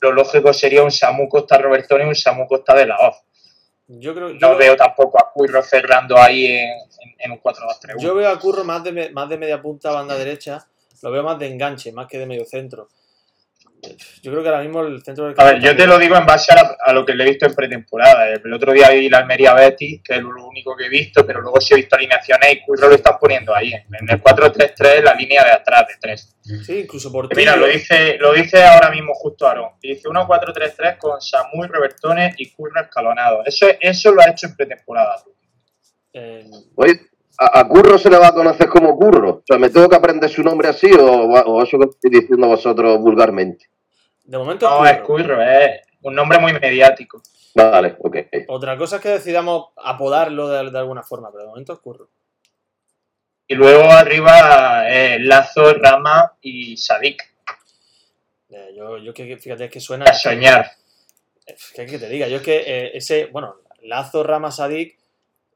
[0.00, 3.16] lo lógico sería un Samu Costa Robertone y un Samu Costa de la Oz.
[3.88, 7.98] Yo creo, no veo tampoco a Curro cerrando ahí en, un 4-2-3-1.
[7.98, 10.66] Yo veo a Curro más de, más de media punta banda derecha,
[11.02, 12.88] lo veo más de enganche, más que de medio centro.
[14.22, 16.26] Yo creo que ahora mismo el centro del A ver, yo te lo digo en
[16.26, 18.32] base a, lo que le he visto en pretemporada.
[18.32, 21.40] El otro día vi la Almería Betis, que es lo único que he visto, pero
[21.40, 23.72] luego sí he visto alineaciones y Curro lo están poniendo ahí.
[23.72, 26.36] En el 4-3-3, la línea de atrás de 3.
[26.64, 29.70] Sí, incluso por Mira, lo dice, lo dice ahora mismo justo Aaron.
[29.80, 33.42] Dice 1-4-3-3 con Samuel Robertones y Curro escalonado.
[33.44, 35.22] Eso, eso lo ha hecho en pretemporada.
[36.12, 36.50] Eh...
[36.74, 37.07] Oye,
[37.40, 39.30] ¿A, Curro se le va a conocer como Curro?
[39.30, 42.98] O sea, ¿me tengo que aprender su nombre así o, eso que estoy diciendo vosotros
[42.98, 43.66] vulgarmente?
[44.24, 47.22] De momento no, es Curro, es un nombre muy mediático.
[47.54, 48.16] Vale, ok.
[48.48, 52.10] Otra cosa es que decidamos apodarlo de, alguna forma, pero de momento es Curro.
[53.46, 57.22] Y luego arriba eh, Lazo, Rama y Sadik.
[58.50, 60.06] Eh, yo, yo que, fíjate, que suena...
[60.06, 60.72] A soñar.
[61.74, 62.26] ¿Qué que te diga?
[62.26, 64.98] Yo es que eh, ese, bueno, Lazo, Rama, Sadik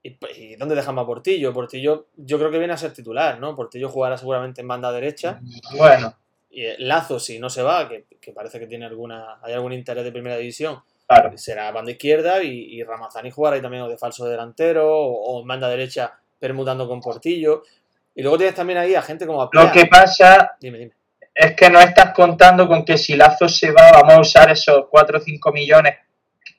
[0.02, 1.52] ¿Y, dónde dejamos a Portillo?
[1.52, 3.54] Portillo yo creo que viene a ser titular, ¿no?
[3.54, 5.40] Portillo jugará seguramente en banda derecha.
[5.76, 6.14] Bueno.
[6.50, 10.12] Y Lazo, si no se va, que, parece que tiene alguna hay algún interés de
[10.12, 11.36] primera división, claro.
[11.38, 15.48] será banda izquierda y, y Ramazani jugará ahí también o de falso delantero o, en
[15.48, 17.62] banda derecha permutando con Portillo.
[18.14, 20.58] Y luego tienes también ahí a gente como Lo que pasa
[21.34, 24.86] es que no estás contando con que si Lazo se va, vamos a usar esos
[24.90, 25.94] 4 o 5 millones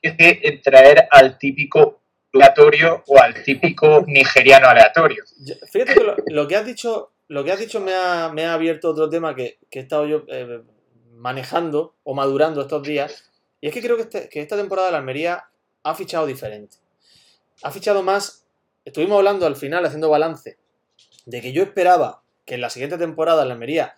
[0.02, 2.00] que traer al típico
[2.34, 5.24] aleatorio o al típico nigeriano aleatorio.
[5.70, 9.34] Fíjate que lo, que has dicho, lo que has dicho me ha, abierto otro tema
[9.34, 10.62] que, he estado yo eh,
[11.12, 13.30] manejando o madurando estos días.
[13.60, 15.44] Y es que creo que, este, esta temporada de la Almería
[15.82, 16.76] ha fichado diferente.
[17.62, 18.46] Ha fichado más.
[18.84, 20.58] Estuvimos hablando al final, haciendo balance,
[21.24, 23.96] de que yo esperaba que en la siguiente temporada la Almería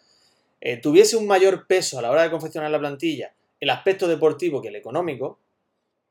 [0.60, 4.60] eh, tuviese un mayor peso a la hora de confeccionar la plantilla el aspecto deportivo
[4.60, 5.38] que el económico,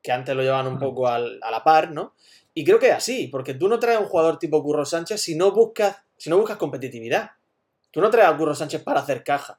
[0.06, 2.14] que antes lo llevaban un poco a la par, ¿no?
[2.54, 5.20] Y creo que es así, porque tú no traes a un jugador tipo Curro Sánchez
[5.20, 7.32] si no buscas, si no buscas competitividad.
[7.90, 9.58] Tú no traes a Curro Sánchez para hacer caja.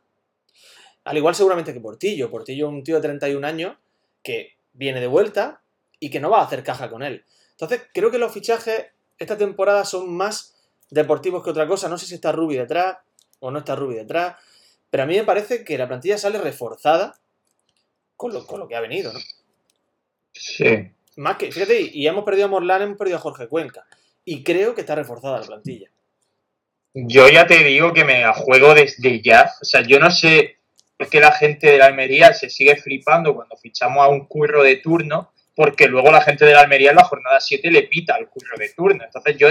[1.04, 2.32] Al igual seguramente que Portillo.
[2.32, 3.76] Portillo es un tío de 31 años
[4.24, 5.64] que viene de vuelta
[6.00, 7.26] y que no va a hacer caja con él.
[7.52, 8.86] Entonces, creo que los fichajes
[9.20, 10.56] esta temporada son más
[10.90, 11.90] deportivos que otra cosa.
[11.90, 13.00] No sé si está Ruby detrás
[13.42, 14.38] o no está Ruby detrás,
[14.90, 17.20] pero a mí me parece que la plantilla sale reforzada
[18.16, 19.20] con lo, con lo que ha venido, ¿no?
[20.40, 20.92] Sí.
[21.18, 23.86] Más que, fíjate, y hemos perdido a Morlán, hemos perdido a Jorge Cuenca.
[24.24, 25.90] Y creo que está reforzada la plantilla.
[26.94, 29.52] Yo ya te digo que me la juego desde ya.
[29.62, 30.58] O sea, yo no sé
[30.98, 34.64] es que la gente de la Almería se sigue flipando cuando fichamos a un curro
[34.64, 38.16] de turno, porque luego la gente de la Almería en la jornada 7 le pita
[38.16, 39.04] al curro de turno.
[39.04, 39.50] Entonces yo,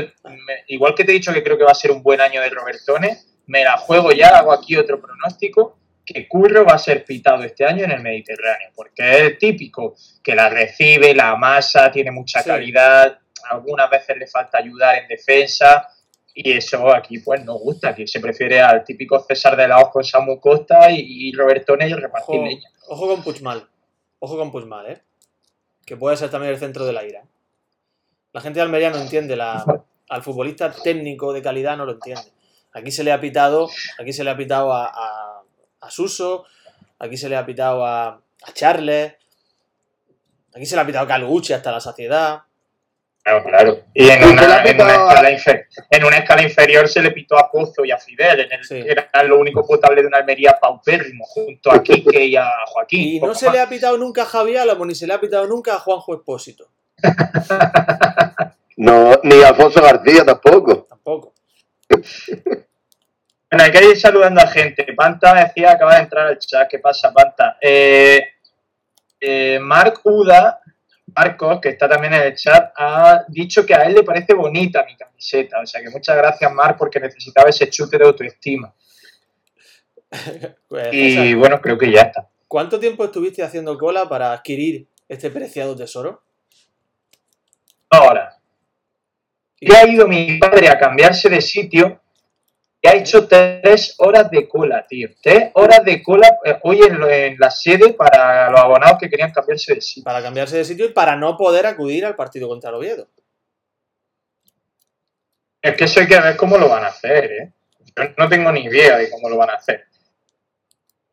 [0.68, 2.50] igual que te he dicho que creo que va a ser un buen año de
[2.50, 7.42] Robertone, me la juego ya, hago aquí otro pronóstico que Curro va a ser pitado
[7.42, 12.44] este año en el Mediterráneo, porque es típico que la recibe, la masa, tiene mucha
[12.44, 13.18] calidad,
[13.50, 15.88] algunas veces le falta ayudar en defensa,
[16.32, 19.90] y eso aquí pues nos gusta, que se prefiere al típico César de la Hoz
[19.90, 23.66] con Samu Costa y, Roberto Nello repartir ojo, Ojo con Puchmal,
[24.20, 25.02] ojo con Puchmal, ¿eh?
[25.84, 27.24] que puede ser también el centro de la ira.
[28.32, 29.64] La gente de Almería no entiende, la,
[30.08, 32.30] al futbolista técnico de calidad no lo entiende.
[32.72, 35.35] Aquí se le ha pitado, aquí se le ha pitado a a
[35.88, 36.44] Suso,
[36.98, 39.14] aquí se le ha pitado a, a Charles,
[40.54, 42.42] aquí se le ha pitado a Calucci hasta la saciedad.
[43.26, 43.78] Claro, claro.
[43.92, 48.88] Y en una, escala inferior se le pitó a Pozo y a Fidel, en el,
[48.88, 53.00] era lo único potable de una Almería paupérrimo, junto a Quique y a Joaquín.
[53.00, 55.44] Y no se le ha pitado nunca a Javier Álamo, ni se le ha pitado
[55.48, 56.68] nunca a Juanjo Espósito.
[58.76, 60.86] no, ni a Alfonso García tampoco.
[60.88, 61.34] Tampoco.
[63.50, 64.84] Bueno, hay que ir saludando a gente.
[64.94, 66.68] Panta me decía, acaba de entrar al chat.
[66.68, 67.56] ¿Qué pasa, Panta?
[67.60, 68.20] Eh,
[69.20, 70.60] eh, Marc Uda,
[71.14, 74.84] Marcos, que está también en el chat, ha dicho que a él le parece bonita
[74.84, 75.60] mi camiseta.
[75.60, 78.72] O sea que muchas gracias, Marc, porque necesitaba ese chute de autoestima.
[80.68, 82.28] Pues, y bueno, creo que ya está.
[82.48, 86.22] ¿Cuánto tiempo estuviste haciendo cola para adquirir este preciado tesoro?
[87.90, 88.36] Ahora.
[89.58, 92.00] Y ha ido mi padre a cambiarse de sitio
[92.86, 95.08] ha hecho tres horas de cola, tío.
[95.22, 99.74] Tres horas de cola eh, hoy en, la sede para los abonados que querían cambiarse
[99.74, 100.04] de sitio.
[100.04, 103.08] Para cambiarse de sitio y para no poder acudir al partido contra el Oviedo.
[105.62, 107.52] Es que eso hay que ver cómo lo van a hacer, ¿eh?
[107.96, 109.86] Yo no tengo ni idea de cómo lo van a hacer.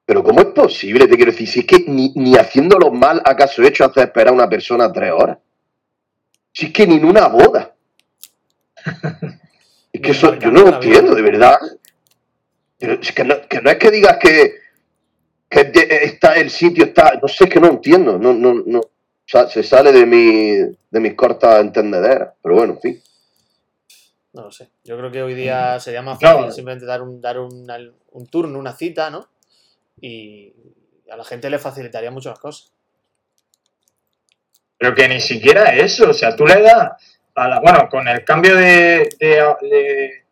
[0.05, 1.07] Pero ¿cómo es posible?
[1.07, 4.29] Te quiero decir, si es que ni, ni haciéndolo mal acaso he hecho hacer esperar
[4.29, 5.37] a una persona tres horas.
[6.51, 7.73] Si es que ni en una boda.
[9.93, 11.57] Es que eso yo no lo entiendo, de verdad.
[12.79, 14.55] es que no, es que digas que,
[15.49, 17.19] está el sitio, está.
[17.21, 18.17] No sé, es que no entiendo.
[18.17, 18.81] No, no, no.
[19.25, 20.55] se sale de mi,
[20.89, 22.33] de mis cortas entendederas.
[22.41, 23.03] Pero bueno, en fin.
[24.33, 24.71] No lo sé.
[24.83, 28.73] Yo creo que hoy día sería más fácil simplemente dar un, dar un, turno, una
[28.73, 29.29] cita, ¿no?
[30.01, 30.51] Y,
[31.11, 32.71] a la gente le facilitaría mucho las cosas.
[34.79, 36.93] Pero que ni siquiera eso, o sea, tú le das
[37.35, 40.23] bueno, con el cambio de, de,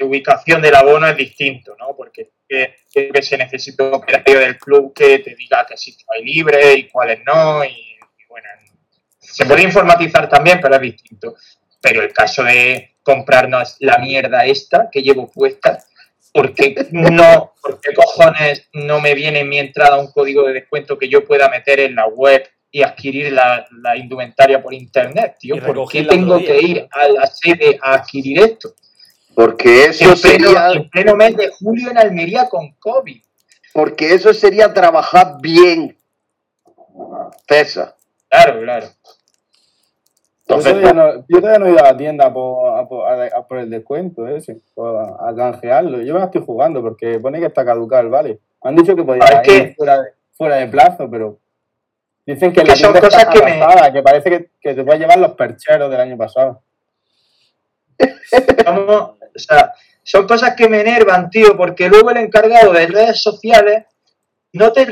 [0.00, 1.96] ubicación del abono es distinto, ¿no?
[1.96, 6.24] Porque que, que se necesita un operario del club que te diga que sitios hay
[6.24, 7.98] libre y cuáles no, y,
[8.28, 8.48] bueno,
[9.18, 11.34] se puede informatizar también, pero es distinto.
[11.80, 15.82] Pero el caso de comprarnos la mierda esta que llevo puesta,
[16.32, 20.54] ¿por qué no, por qué cojones no me viene en mi entrada un código de
[20.54, 25.56] descuento que yo pueda meter en la web y adquirir la, indumentaria por internet, tío?
[25.64, 28.74] ¿Por qué tengo que ir a la sede a adquirir esto?
[29.34, 30.72] Porque eso sería...
[30.72, 33.22] En pleno mes de julio en Almería con COVID.
[33.72, 35.96] Porque eso sería trabajar bien,
[37.46, 37.94] César.
[38.28, 38.88] Claro, claro.
[40.48, 44.26] Yo, todavía no, yo, todavía no, he ido a la tienda por, por, el descuento
[44.26, 46.00] ese, a, canjearlo.
[46.02, 48.40] Yo me la estoy jugando porque pone que está caducal, ¿vale?
[48.62, 49.74] Han dicho que podía ir que...
[49.76, 51.38] fuera, de, fuera de plazo, pero
[52.26, 53.60] dicen que, la son cosas que, me...
[53.92, 56.62] que parece que, que te puede llevar los percheros del año pasado.
[58.66, 63.84] o sea, son cosas que me enervan, tío, porque luego el encargado de redes sociales
[64.52, 64.86] no te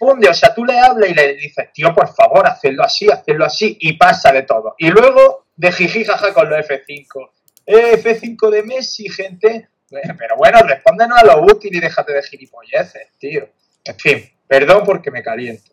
[0.00, 3.44] responde, o sea, tú le hablas y le dices, tío, por favor, hacedlo así, hacedlo
[3.44, 4.74] así, y pasa de todo.
[4.78, 7.30] Y luego de jiji jaja con los F5.
[7.66, 9.68] Eh, F5 de Messi, gente.
[9.90, 13.48] Pero bueno, respóndenos a lo útil y déjate de gilipolleces, tío.
[13.84, 15.70] En fin, perdón porque me caliento.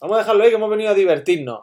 [0.00, 1.62] Vamos a dejarlo ahí que hemos venido a divertirnos.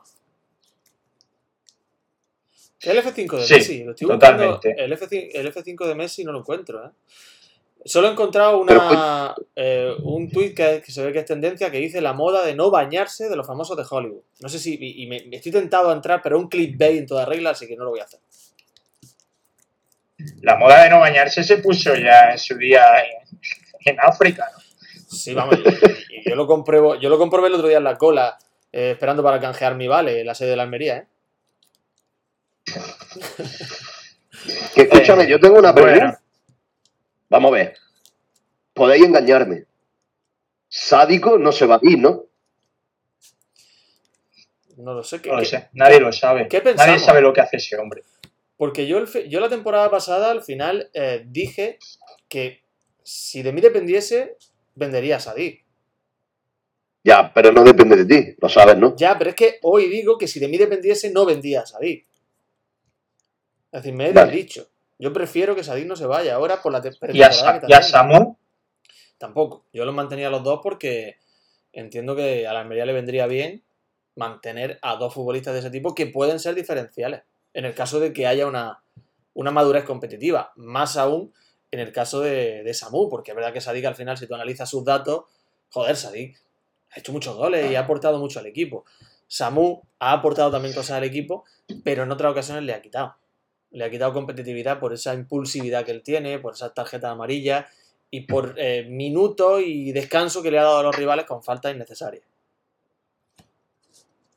[2.82, 4.76] El F5 de Messi, lo estoy totalmente.
[4.78, 6.92] El, F5, de Messi no lo encuentro, ¿eh?
[7.88, 12.02] Solo he encontrado una, eh, un tuit que, se ve que es tendencia que dice
[12.02, 14.23] la moda de no bañarse de los famosos de Hollywood.
[14.41, 14.78] No sé si.
[14.80, 17.86] Y, me, estoy tentado a entrar, pero un clickbait en toda regla, así que no
[17.86, 18.19] lo voy a hacer.
[20.41, 22.84] La moda de no bañarse se puso ya en su día
[23.86, 24.60] en, África, ¿no?
[25.10, 25.58] Sí, vamos.
[26.10, 28.38] y yo lo compruebo, yo lo comprobé el otro día en la cola,
[28.73, 31.08] eh, esperando para canjear mi vale, en la sede de la Almería, ¿eh?
[34.76, 36.19] que escúchame, yo tengo una pregunta.
[37.30, 37.78] Vamos a ver.
[38.74, 39.66] Podéis engañarme.
[40.68, 42.26] Sádico no se va a ir, ¿no?
[44.78, 45.20] No lo sé.
[45.26, 45.70] no lo sé.
[45.74, 46.48] Nadie lo sabe.
[46.76, 48.04] Nadie sabe lo que hace ese hombre.
[48.58, 51.80] Porque yo, yo la temporada pasada, al final, eh, dije
[52.28, 52.63] que
[53.04, 54.38] si de mí dependiese,
[54.76, 55.63] vendería a Sadik.
[57.04, 58.96] Ya, pero no depende de ti, lo sabes, ¿no?
[58.98, 62.06] Ya, pero es que hoy digo que si de mí dependiese, no vendía a Sadik.
[63.72, 64.68] Es decir, me he dicho.
[65.00, 66.82] Yo prefiero que Sadik no se vaya ahora por la
[67.14, 67.32] ¿Y a,
[67.68, 68.36] ¿Y a Samu?
[69.18, 69.66] Tampoco.
[69.72, 71.18] Yo los mantenía a los dos porque
[71.72, 73.64] entiendo que a la Almería le vendría bien
[74.16, 77.22] mantener a dos futbolistas de ese tipo que pueden ser diferenciales.
[77.54, 78.82] En el caso de que haya una,
[79.36, 80.52] madurez competitiva.
[80.56, 81.34] Más aún
[81.70, 84.34] en el caso de, de Samu, porque es verdad que Sadik al final, si tú
[84.34, 85.26] analizas sus datos,
[85.70, 86.42] joder, Sadik
[86.92, 88.86] ha hecho muchos goles y ha aportado mucho al equipo.
[89.28, 91.44] Samu ha aportado también cosas al equipo,
[91.84, 93.16] pero en otras ocasiones le ha quitado
[93.78, 97.66] le ha quitado competitividad por esa impulsividad que él tiene, por esas tarjetas amarillas
[98.10, 101.74] y por eh, minutos y descanso que le ha dado a los rivales con faltas
[101.74, 102.24] innecesarias.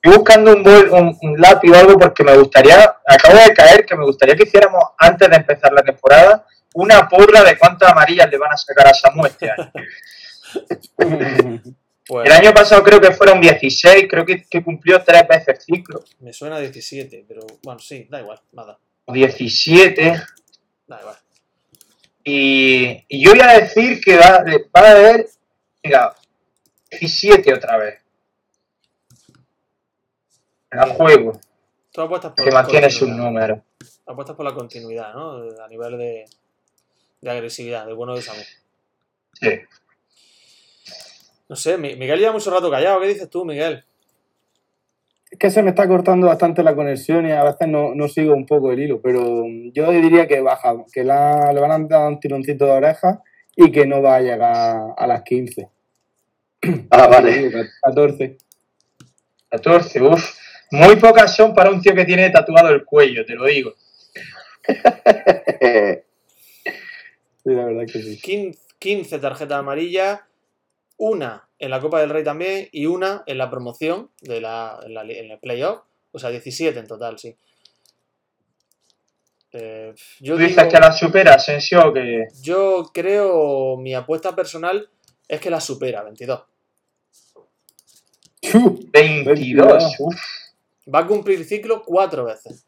[0.02, 4.04] Estoy buscando un, un, lápiz o algo porque me gustaría, acabo de caer, que me
[4.04, 8.52] gustaría que hiciéramos antes de empezar la temporada una porra de cuántas amarillas le van
[8.52, 9.72] a sacar a Samu este año.
[12.10, 16.02] Pues el año pasado creo que fueron 16, creo que, que cumplió tres veces ciclo.
[16.18, 18.80] Me suena 17, pero bueno, sí, da igual, nada.
[19.12, 20.22] 17.
[22.24, 24.44] Y, y, yo voy a decir que va,
[24.76, 25.26] va a haber,
[25.82, 26.14] mira,
[26.90, 28.02] 17 otra vez.
[30.70, 31.40] En el juego.
[32.36, 33.64] que mantiene su número.
[34.06, 35.62] Apuestas por la continuidad, ¿no?
[35.62, 36.24] A nivel de,
[37.20, 38.42] de agresividad, de bueno de Samu.
[39.34, 39.60] Sí.
[41.48, 43.00] No sé, Miguel lleva mucho rato callado.
[43.00, 43.84] ¿Qué dices tú, Miguel?
[45.40, 48.44] Es que se me está cortando bastante la conexión y a veces no, sigo un
[48.44, 52.66] poco el hilo, pero yo diría que baja, que le van a dar un tironcito
[52.66, 53.22] de oreja
[53.56, 55.66] y que no va a llegar a las 15.
[56.90, 57.50] Ah, vale.
[57.82, 58.36] 14.
[59.48, 60.36] 14, uff.
[60.72, 63.72] Muy pocas son para un tío que tiene tatuado el cuello, te lo digo.
[64.68, 64.74] sí,
[67.44, 68.52] la verdad que sí.
[68.78, 70.20] 15 tarjetas amarillas,
[70.98, 75.30] una en la Copa del Rey también y una en la promoción de la, en,
[75.30, 75.82] el playoff.
[76.10, 77.36] O sea, 17 en total, sí.
[79.52, 81.92] Eh, yo ¿Tú dices que la supera, Asensio?
[81.92, 82.28] Que...
[82.42, 84.88] Yo creo, mi apuesta personal
[85.28, 86.42] es que la supera, 22.
[88.92, 89.96] 22,
[90.92, 92.64] Va a cumplir ciclo cuatro veces.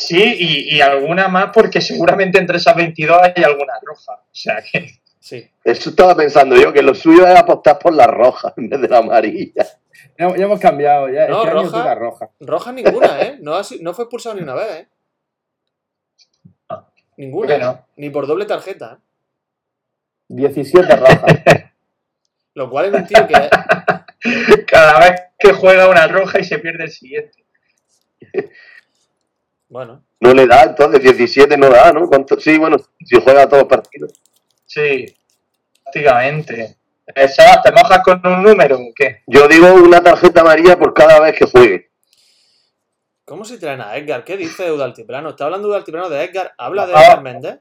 [0.00, 4.14] Sí, y, alguna más porque seguramente entre esas 22 hay alguna roja.
[4.14, 4.98] O sea que...
[5.20, 5.48] Sí.
[5.62, 8.88] Eso estaba pensando yo, que lo suyo es apostar por la roja en vez de
[8.88, 9.66] la amarilla.
[10.18, 11.28] Ya, ya hemos cambiado, ya.
[11.28, 11.94] No, este roja.
[11.94, 12.30] roja.
[12.40, 13.38] Roja ninguna, ¿eh?
[13.40, 14.88] No, no fue expulsado ni una vez, ¿eh?
[17.18, 17.48] Ninguna.
[17.48, 17.86] ¿Por qué no?
[17.96, 18.98] Ni por doble tarjeta.
[18.98, 19.02] ¿eh?
[20.28, 21.22] 17 rojas.
[22.54, 23.34] Lo cual es un tío que.
[24.66, 27.44] Cada vez que juega una roja y se pierde el siguiente.
[29.70, 32.06] Bueno, No le da, entonces 17 no da, ¿no?
[32.08, 32.38] ¿Cuánto?
[32.38, 34.12] Sí, bueno, si juega todos los partidos.
[34.66, 35.16] Sí,
[35.84, 36.76] prácticamente.
[37.14, 39.22] Sebas, ¿te mojas con un número o qué?
[39.26, 41.88] Yo digo una tarjeta amarilla por cada vez que juegue.
[43.24, 44.24] ¿cómo se traen a Edgar?
[44.24, 45.30] ¿Qué dice Eudo Altiplano?
[45.30, 46.52] ¿Está hablando de Altiplano de Edgar?
[46.58, 47.00] ¿Habla de Ah.
[47.04, 47.58] Edgar Méndez?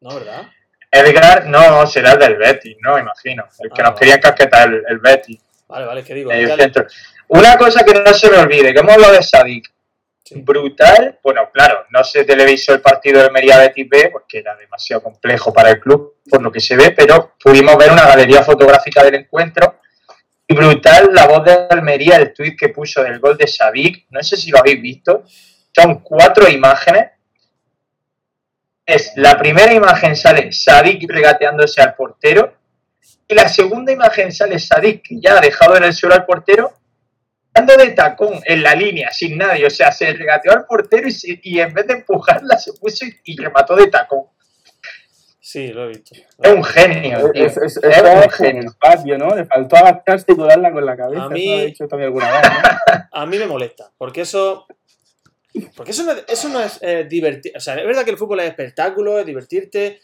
[0.00, 0.48] No, ¿verdad?
[0.90, 2.98] Edgar, no, será el del Betis, ¿no?
[2.98, 3.44] Imagino.
[3.60, 5.40] El que Ah, nos quería encasquetar el, el Betis.
[5.68, 6.30] Vale, vale, es que digo.
[6.32, 6.86] Edgar- centro.
[7.28, 9.72] Una cosa que no se me olvide, que hemos hablado de Sadik.
[10.22, 10.40] Sí.
[10.42, 11.18] Brutal.
[11.22, 15.52] Bueno, claro, no se televisó el partido de Almería Betis B porque era demasiado complejo
[15.52, 19.14] para el club, por lo que se ve, pero pudimos ver una galería fotográfica del
[19.14, 19.80] encuentro.
[20.48, 24.06] Y brutal la voz de Almería, el tuit que puso del gol de Sadik.
[24.10, 25.24] No sé si lo habéis visto.
[25.74, 27.10] Son cuatro imágenes.
[28.84, 32.54] Es la primera imagen sale Sadik regateándose al portero.
[33.28, 36.72] Y la segunda imagen sale Sadik, que ya ha dejado en el suelo al portero,
[37.64, 39.66] de tacón en la línea, sin nadie.
[39.66, 43.06] O sea, se regateó al portero y, se- y en vez de empujarla se puso
[43.06, 44.24] y, y remató de tacón.
[45.40, 46.14] Sí, lo he visto.
[46.42, 47.46] Es un genio, tío.
[47.46, 48.62] Es, es, Es un es genio.
[48.62, 49.34] el patio, ¿no?
[49.34, 51.24] Le faltó agacharse y darla con la cabeza.
[51.24, 52.94] A mí- también alguna vez, ¿no?
[53.12, 54.66] A mí me molesta, porque eso.
[55.74, 57.52] Porque eso no es, eso no es eh, divertir.
[57.56, 60.00] O sea, es verdad que el fútbol es espectáculo, es divertirte,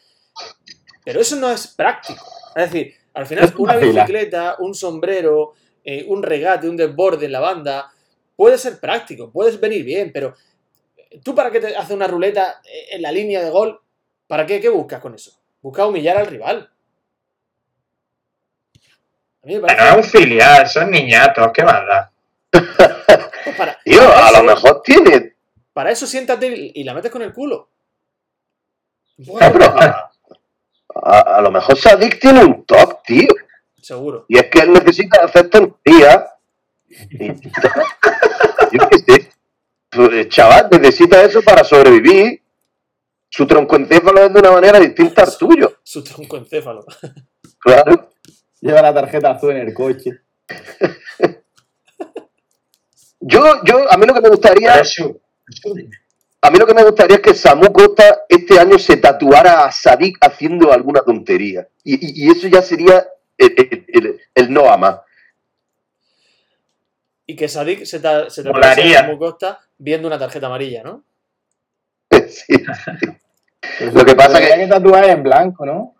[1.04, 2.24] pero eso no es práctico.
[2.56, 5.52] Es decir, al final, Es una bicicleta, un sombrero,
[5.84, 7.92] eh, un regate, un desborde en la banda,
[8.36, 10.34] puede ser práctico, puedes venir bien, pero
[11.22, 13.80] tú para qué te haces una ruleta eh, en la línea de gol,
[14.26, 14.60] ¿para qué?
[14.60, 15.32] ¿Qué buscas con eso?
[15.60, 16.70] Buscas humillar al rival.
[19.42, 19.82] A mí me parece.
[19.82, 25.34] Bueno, es un filial, son niñatos, ¿qué pues para, Tío, para a lo mejor tiene.
[25.72, 27.68] Para eso siéntate y, la metes con el culo.
[29.18, 30.10] No, pero a,
[30.94, 33.28] a- a lo mejor Sadik tiene un top, tío.
[33.82, 34.24] Seguro.
[34.28, 36.24] Y es que él necesita hacer tonterías.
[38.72, 39.32] Yo qué sé.
[39.90, 42.40] Pues, El chaval necesita eso para sobrevivir.
[43.28, 45.78] Su troncoencéfalo es de una manera distinta al tuyo.
[45.82, 46.84] Su troncoencéfalo.
[47.58, 48.10] Claro.
[48.60, 50.10] Lleva la tarjeta azul en el coche.
[53.24, 54.74] Yo, yo, a mí lo que me gustaría,
[56.40, 59.70] a mí lo que me gustaría es que Samu Costa este año se tatuara a
[59.70, 61.68] Sadik haciendo alguna tontería.
[61.84, 63.06] Y, y- y eso ya sería
[63.38, 65.02] el, el- el- el no ama.
[67.26, 71.04] Y que Sadik se te, se te como Costa viendo una tarjeta amarilla, ¿no?
[72.28, 72.54] Sí,
[73.78, 75.94] Pero Lo que pasa que- que tatuar en blanco, ¿no?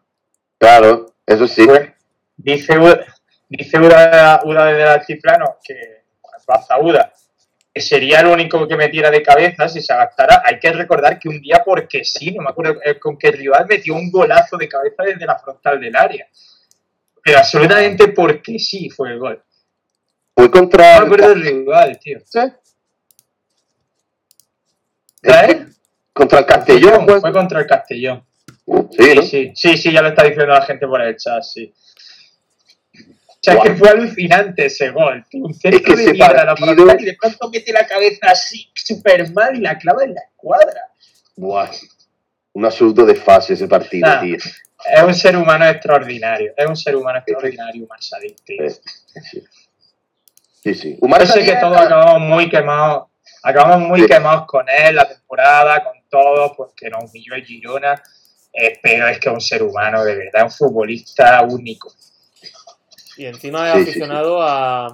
[0.59, 1.67] claro, eso sí.
[2.37, 2.99] Dice, U-
[3.49, 6.03] dice Uda, Uda desde el altiplano que
[6.47, 7.13] Baza Uda,
[7.73, 10.43] que sería el único que metiera de cabeza si se adaptara.
[10.45, 13.67] Hay que recordar que un día, porque sí, no me acuerdo eh, con qué rival,
[13.69, 16.27] metió un golazo de cabeza desde la frontal del área.
[17.25, 19.43] Pero absolutamente porque sí fue el gol.
[20.35, 20.95] Fue contra.
[20.95, 22.19] No me acuerdo del rival, tío.
[22.25, 22.41] ¿Sí?
[25.21, 25.67] ¿Trae?
[26.13, 27.21] Contra el Castellón, pues.
[27.21, 28.25] Fue contra el Castellón.
[28.47, 29.23] Sí, ¿no?
[29.23, 31.73] Sí, sí, sí, ya lo está diciendo la gente por el chat, sí.
[32.95, 35.25] O sea, es que fue alucinante ese gol.
[35.29, 35.45] tío.
[35.45, 38.71] Un Es centro que de mierda la frontal y de pronto mete la cabeza así,
[38.75, 40.81] súper mal y la clava en la escuadra.
[41.37, 41.71] Buah.
[42.53, 44.21] Un absoluto desfase ese partido, Ah.
[44.21, 44.37] tío.
[44.91, 46.53] Es un ser humano extraordinario.
[46.57, 48.69] Es un ser humano extraordinario, Marsadik, tío.
[48.71, 48.81] Sí,
[49.31, 49.45] sí.
[50.75, 53.09] Sí, Yo sé que todos acabamos muy quemados.
[53.43, 54.07] Acabamos muy Sí.
[54.07, 58.01] quemados con él, la temporada, con todo, porque nos humilló el Girona.
[58.55, 61.91] eh, pero es que es un ser humano, de verdad, un futbolista único.
[63.17, 64.89] Y encima es Sí, sí, aficionado A,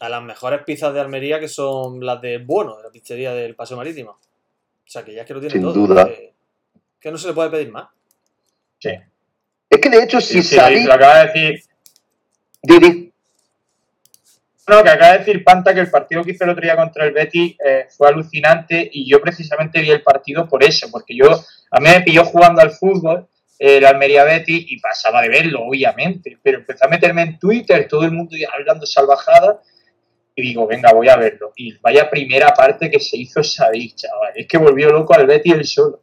[0.00, 3.54] a las mejores pizzas de Almería, que son las de Bueno, de la pizzería del
[3.54, 4.12] Paseo Marítimo.
[4.12, 4.18] O
[4.86, 5.72] sea, que ya es que lo tiene Sin todo.
[5.74, 6.06] duda.
[6.06, 6.32] Que,
[6.98, 7.88] que no se le puede pedir más.
[8.82, 8.90] Sí.
[9.70, 11.62] Es que de hecho, si Sí, sí, lo acaba de decir
[12.62, 13.12] Didi,
[14.66, 17.04] No, que acaba de decir Panta que el partido que hizo el otro día contra
[17.04, 21.26] el Betis eh, fue alucinante y yo precisamente vi el partido por eso, porque yo
[21.70, 23.28] a mí me pilló jugando al fútbol
[23.58, 28.02] el Almería Betis y pasaba de verlo, obviamente, pero empecé a meterme en Twitter, todo
[28.02, 29.60] el mundo hablando salvajada
[30.34, 31.52] y digo, venga, voy a verlo.
[31.54, 34.32] Y vaya primera parte que se hizo Sadik, chaval.
[34.34, 36.02] Es que volvió loco al Betis el solo.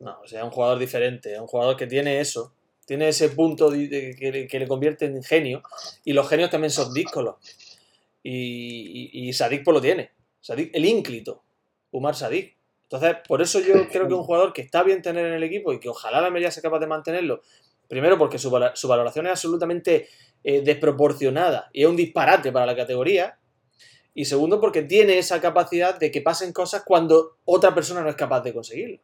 [0.00, 1.32] No, o sea, es un jugador diferente.
[1.34, 2.52] Es un jugador que tiene eso.
[2.86, 5.62] Tiene ese punto de- de- que, le- que le convierte en genio.
[6.04, 7.36] Y los genios también son díscolos.
[8.22, 10.10] Y, y, y Sadik pues lo tiene.
[10.40, 11.42] Sadik, el ínclito.
[11.92, 12.56] Umar Sadik.
[12.84, 15.72] Entonces, por eso yo creo que un jugador que está bien tener en el equipo
[15.72, 17.42] y que ojalá la Almería sea capaz de mantenerlo,
[17.88, 20.08] primero porque su, valoración es absolutamente
[20.42, 23.38] eh, desproporcionada y es un disparate para la categoría,
[24.14, 28.16] y segundo porque tiene esa capacidad de que pasen cosas cuando otra persona no es
[28.16, 28.98] capaz de conseguirlo.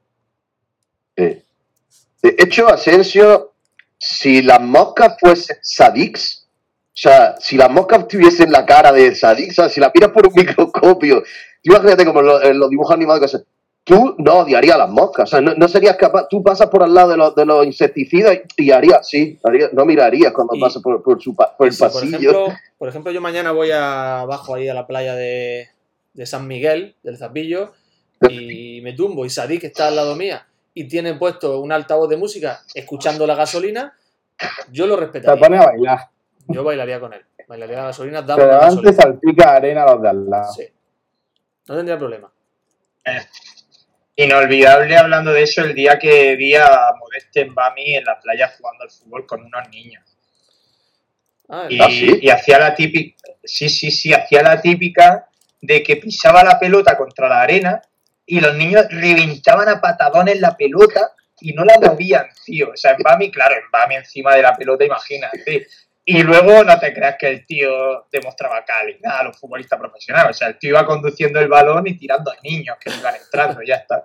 [1.17, 3.53] De hecho, Asensio,
[3.99, 6.47] si las moscas fuesen Sadix,
[6.89, 10.11] o sea, si las moscas tuviesen la cara de Sadix, o sea, si la miras
[10.11, 11.23] por un microscopio,
[11.63, 13.45] imagínate como en los, dibujos animados que se,
[13.85, 17.11] tú no odiarías las moscas, o sea, no, serías capaz, tú pasas por al lado
[17.11, 19.39] de los, de los insecticidas y harías, sí,
[19.73, 22.47] no mirarías cuando pasas por, por, su, por el pasillo.
[22.79, 25.69] Por ejemplo, yo mañana voy abajo ahí a la playa de,
[26.13, 27.73] de San Miguel, del Zapillo,
[28.29, 30.47] y me tumbo y Sadik está al lado mía
[30.79, 33.97] y tiene puesto un altavoz de música escuchando la gasolina,
[34.71, 35.35] yo lo respetaría.
[35.35, 35.99] Te pone a bailar.
[36.49, 37.25] Yo bailaría con él.
[37.49, 40.53] Bailaría la gasolina, Pero antes salpica arena a los de al lado.
[40.53, 40.65] Sí.
[41.67, 42.31] No tendría problema.
[43.07, 43.23] Eh,
[44.17, 48.53] Inolvidable hablando de eso el día que vi a Modeste en Bami en la playa
[48.59, 50.05] jugando al fútbol con unos niños.
[51.49, 55.31] Ah, y, hacía la típica, sí, sí, sí, hacía la típica
[55.63, 57.81] de que pisaba la pelota contra la arena
[58.27, 62.71] y los niños reventaban a patadones la pelota y no la movían, tío.
[62.71, 65.69] O sea, en Bami, claro, en Bami encima de la pelota, imagínate.
[66.05, 70.37] Y luego no te creas que el tío demostraba calidad a los futbolistas profesionales.
[70.37, 73.61] O sea, el tío iba conduciendo el balón y tirando a niños que iban entrando,
[73.63, 74.05] ya está.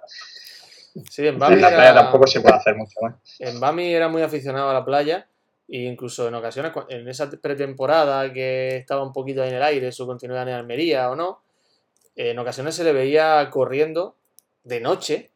[1.10, 1.56] Sí, en Bami.
[1.56, 3.16] En la playa tampoco se puede hacer mucho más.
[3.40, 5.28] En Bami era muy aficionado a la playa
[5.70, 9.92] e incluso en ocasiones, en esa pretemporada que estaba un poquito ahí en el aire,
[9.94, 11.44] su continuidad en Almería o no,
[12.16, 14.16] en ocasiones se le veía corriendo
[14.64, 15.30] de noche,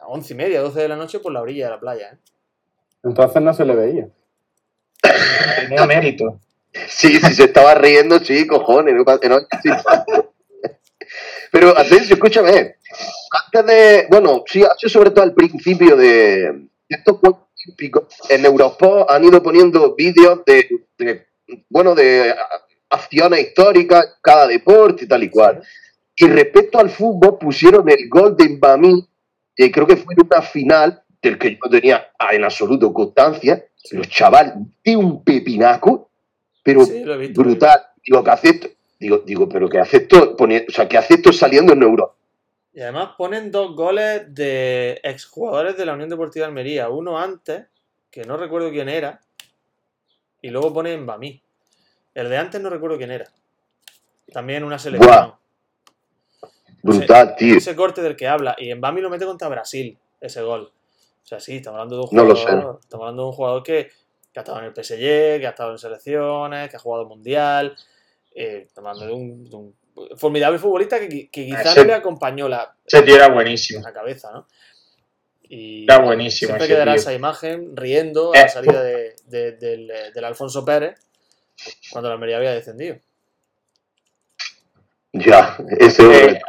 [0.00, 2.10] a once y media, doce de la noche, por la orilla de la playa.
[2.12, 2.18] ¿eh?
[3.04, 4.08] Entonces no se le veía.
[5.60, 6.40] Tenía mérito.
[6.88, 8.94] Sí, si se estaba riendo, sí, cojones.
[11.52, 12.76] Pero, Asensio, escúchame.
[13.44, 14.06] Antes de.
[14.10, 19.94] Bueno, sí, sobre todo al principio de, estos Juegos Olímpicos, en Eurosport han ido poniendo
[19.94, 20.68] vídeos de,
[21.68, 22.34] Bueno, de
[22.94, 25.62] acciones históricas, cada deporte y tal y cual.
[26.16, 29.08] Y respecto al fútbol, pusieron el gol de Mbami,
[29.56, 33.64] que creo que fue en una final, del que yo no tenía en absoluto constancia,
[33.90, 36.10] pero chaval, de un pepinaco,
[36.62, 36.84] pero
[37.34, 37.80] brutal.
[38.04, 38.68] Digo, que hace esto?
[39.00, 42.16] Digo, digo, pero que hace esto, o sea, que hace esto saliendo en Euro.
[42.72, 46.88] Y además ponen dos goles de exjugadores de la Unión Deportiva de Almería.
[46.88, 47.66] Uno antes,
[48.10, 49.20] que no recuerdo quién era,
[50.42, 51.43] y luego pone en Bamí.
[52.14, 53.26] El de antes no recuerdo quién era.
[54.32, 55.34] También una selección.
[56.82, 57.56] Brutal, tío.
[57.56, 58.54] Ese corte del que habla.
[58.58, 60.70] Y en Bami lo mete contra Brasil, ese gol.
[61.22, 63.90] O sea, sí, estamos hablando de un jugador, estamos hablando de un jugador que,
[64.36, 67.74] ha estado en el PSG, que ha estado en selecciones, que ha jugado mundial.
[68.34, 69.74] Eh, estamos hablando de un,
[70.16, 73.80] formidable futbolista que, que quizá no le acompañó la, ese tío era buenísimo.
[73.80, 74.46] la cabeza, ¿no?
[75.44, 76.48] Y era buenísimo.
[76.48, 80.98] Siempre quedará esa imagen riendo a la eh, salida de, del, del, Alfonso Pérez
[81.90, 82.96] cuando la Almería había descendido.
[85.12, 86.10] Ya, eso.
[86.12, 86.40] Eh,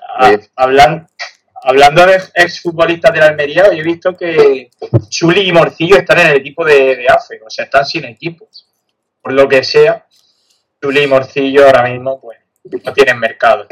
[0.55, 1.07] hablando,
[1.63, 4.71] hablando de exfutbolistas de la Almería, he visto que
[5.09, 8.47] Chuli y Morcillo están en el equipo de, de AFE, o sea, están sin equipo.
[9.21, 10.05] Por lo que sea,
[10.81, 12.39] Chuli y Morcillo ahora mismo pues
[12.83, 13.67] no tienen mercado.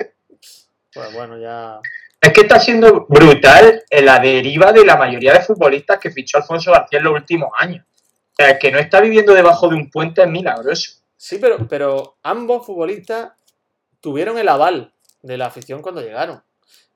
[0.93, 1.79] Pues bueno, ya.
[2.21, 6.37] Es que está siendo brutal en la deriva de la mayoría de futbolistas que fichó
[6.37, 7.85] Alfonso García en los últimos años.
[7.85, 11.02] O sea, que no está viviendo debajo de un puente es milagroso.
[11.23, 13.31] Sí, pero, pero ambos futbolistas
[14.01, 16.43] tuvieron el aval de la afición cuando llegaron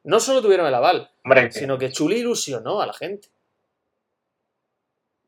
[0.08, 1.10] no solo tuvieron el aval,
[1.50, 3.28] sino que Chuli ilusionó a la gente.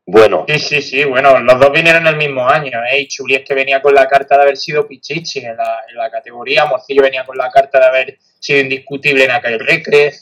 [0.06, 0.46] Bueno.
[0.48, 3.06] Sí, sí, sí, bueno, los dos vinieron el mismo año, ¿eh?
[3.06, 7.02] Chuli es que venía con la carta de haber sido Pichichi en la, categoría, Morcillo
[7.02, 10.14] venía con la carta de haber sido indiscutible en aquel recre,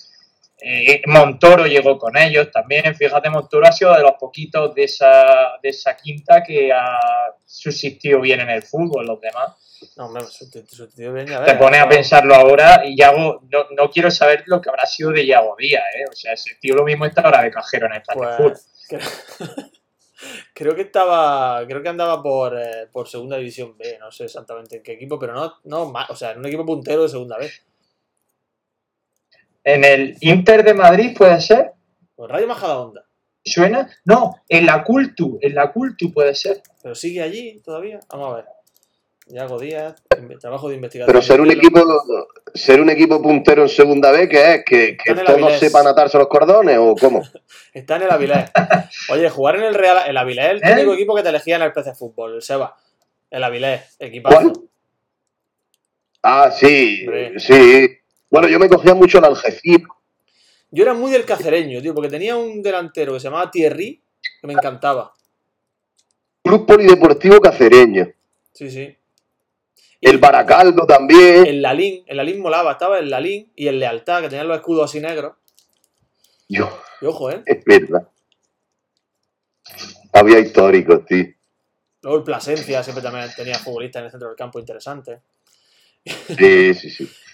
[0.61, 5.59] eh, Montoro llegó con ellos también, fíjate, Montoro ha sido de los poquitos de esa,
[5.63, 6.99] de esa quinta que ha
[7.45, 9.57] subsistido bien en el fútbol, los demás.
[9.97, 10.25] No, hombre,
[11.45, 15.13] Te pones a pensarlo ahora y Yago, no, no quiero saber lo que habrá sido
[15.13, 16.05] de Yago Díaz, ¿eh?
[16.11, 19.01] O sea, ese tío lo mismo está ahora de cajero en el pues, creo,
[20.55, 24.79] creo, que estaba, creo que andaba por, eh, por segunda división B, no sé exactamente
[24.79, 27.49] en qué equipo, pero no, no o sea, en un equipo puntero de segunda B.
[29.69, 31.73] ¿En el Inter de Madrid puede ser?
[32.17, 33.05] Pues Rayo Majadahonda.
[33.45, 33.87] ¿Suena?
[34.07, 36.63] No, en la Cultu, en la Cultu puede ser.
[36.83, 38.01] Pero sigue allí todavía.
[38.09, 38.45] Vamos a ver.
[39.27, 40.03] Yago Díaz,
[40.41, 41.13] trabajo de investigación.
[41.13, 41.81] Pero ser un equipo,
[42.55, 44.65] ser un equipo puntero en segunda B, ¿qué es?
[44.65, 44.97] ¿Que,
[45.27, 47.23] todos sepan atarse los cordones o cómo?
[47.75, 48.51] Está en el Avilés.
[49.11, 50.75] Oye, jugar en el Real, el Avilés es el ¿Eh?
[50.77, 52.75] típico equipo que te elegía en el PC Fútbol, el Seba.
[53.31, 54.51] El Avilés, equipazo.
[56.23, 57.07] Ah, sí,
[57.37, 57.98] sí.
[58.31, 59.89] Bueno, yo me cogía mucho el Algeciras.
[60.71, 64.03] Yo era muy del cacereño, tío, porque tenía un delantero que se llamaba Thierry,
[64.41, 65.15] que me encantaba.
[66.43, 68.09] Club Polideportivo Cacereño.
[68.53, 68.95] Sí, sí.
[70.01, 71.47] El Baracaldo también.
[71.47, 74.91] El Lalín, el Lalín molaba, estaba el Lalín y el Lealtad, que tenían los escudos
[74.91, 75.35] así negros.
[76.49, 76.71] Yo,
[77.01, 77.43] Y ojo, ¿eh?
[77.45, 78.09] es verdad.
[80.13, 81.27] Había históricos, tío.
[82.03, 85.21] Luego el Plasencia siempre también tenía futbolistas en el centro del campo interesantes.
[86.05, 87.11] Sí, sí, sí.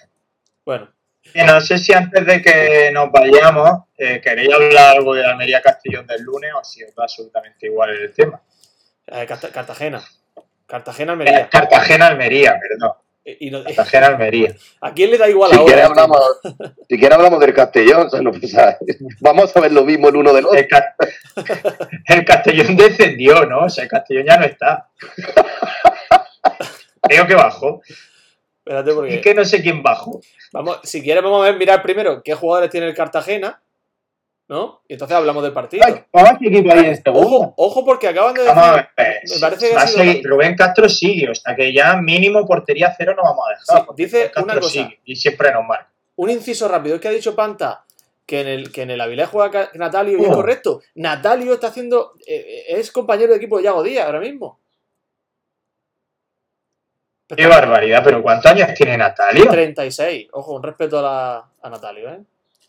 [0.64, 0.88] Bueno,
[1.34, 5.30] Y no sé si antes de que nos vayamos eh, queréis hablar algo de la
[5.30, 8.40] Almería Castellón del lunes o si os da absolutamente igual el tema.
[9.06, 10.02] eh, Carta- Cartagena.
[10.66, 11.48] Cartagena Almería.
[11.50, 12.92] Cartagena Almería, perdón.
[13.26, 14.54] Y, y no- Cartagena Almería.
[14.80, 15.66] ¿A quién le da igual Si ahora?
[15.66, 16.20] quieres hablamos,
[16.88, 18.24] si quieres hablamos del Castellón, ¿sabes?
[18.24, 18.76] No, pues, ¿sabes?
[19.20, 20.58] vamos a ver lo mismo el uno del otro.
[20.58, 20.94] El, Ca-
[22.08, 23.60] el Castellón descendió, ¿no?
[23.64, 24.88] O sea, el Castellón ya no está.
[27.02, 27.82] Creo que bajó.
[28.64, 29.20] Espérate Es porque...
[29.20, 30.20] que no sé quién bajó.
[30.52, 33.62] Vamos, si quieres vamos a ver, mirar primero qué jugadores tiene el Cartagena,
[34.48, 34.80] ¿no?
[34.88, 35.84] Y entonces hablamos del partido.
[35.86, 37.02] Ay, Vamos equipo hay en.
[37.12, 38.88] Ojo, ojo porque acaban de Vamos a decir...
[38.96, 39.20] ver.
[39.34, 43.14] Me parece que Va a Rubén Castro sigue, o sea que ya mínimo portería cero
[43.14, 43.86] no vamos a dejar.
[43.86, 44.68] Sí, dice una cosa.
[44.70, 45.90] sigue y siempre nos marca.
[46.16, 47.84] Un inciso rápido, es que ha dicho Panta
[48.24, 50.34] que en el, que en el Avilés juega Natalio y es Oh.
[50.34, 50.80] correcto.
[50.94, 52.12] Natalio está haciendo...
[52.26, 54.60] eh, es compañero de equipo de Yago Díaz ahora mismo.
[57.36, 59.46] Qué barbaridad, pero ¿cuántos años tiene Natalio?
[59.48, 60.28] 36.
[60.32, 62.20] Ojo, un respeto a, la, a Natalio, ¿eh?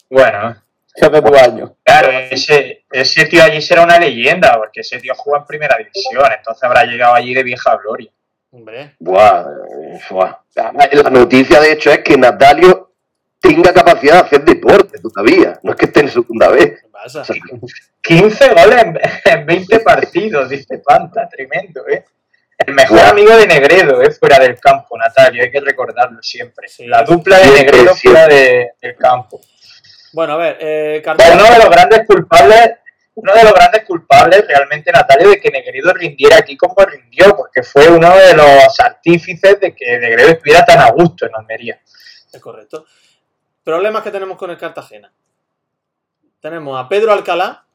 [0.09, 0.55] Bueno,
[0.95, 1.75] tu año.
[1.83, 6.23] claro, ese, ese tío allí será una leyenda, porque ese tío juega en primera división,
[6.37, 8.11] entonces habrá llegado allí de vieja gloria.
[8.51, 9.45] Hombre, Buah,
[10.09, 10.37] buah.
[10.55, 12.93] La noticia, de hecho, es que Natalio
[13.41, 15.59] tenga capacidad de hacer deporte todavía.
[15.61, 16.81] No es que esté en segunda vez.
[16.81, 17.21] ¿qué pasa?
[17.21, 17.35] O sea,
[18.01, 22.05] 15 goles en, en 20 partidos, dice Panta, tremendo, ¿eh?
[22.57, 24.11] El mejor amigo de Negredo, ¿eh?
[24.11, 26.67] Fuera del campo, Natalio, hay que recordarlo siempre.
[26.69, 26.87] Sí.
[26.87, 29.41] La dupla de Negredo fuera de- del campo.
[30.13, 31.49] Bueno, a ver, eh, Uno Cartagena...
[31.51, 32.71] de los grandes culpables,
[33.15, 37.63] uno de los grandes culpables realmente, Natalio, de que Negredo rindiera aquí como rindió, porque
[37.63, 41.79] fue uno de los artífices de que Negredo estuviera tan a gusto en Almería.
[42.31, 42.85] Es correcto.
[43.63, 45.11] Problemas que tenemos con el Cartagena.
[46.39, 47.65] Tenemos a Pedro Alcalá,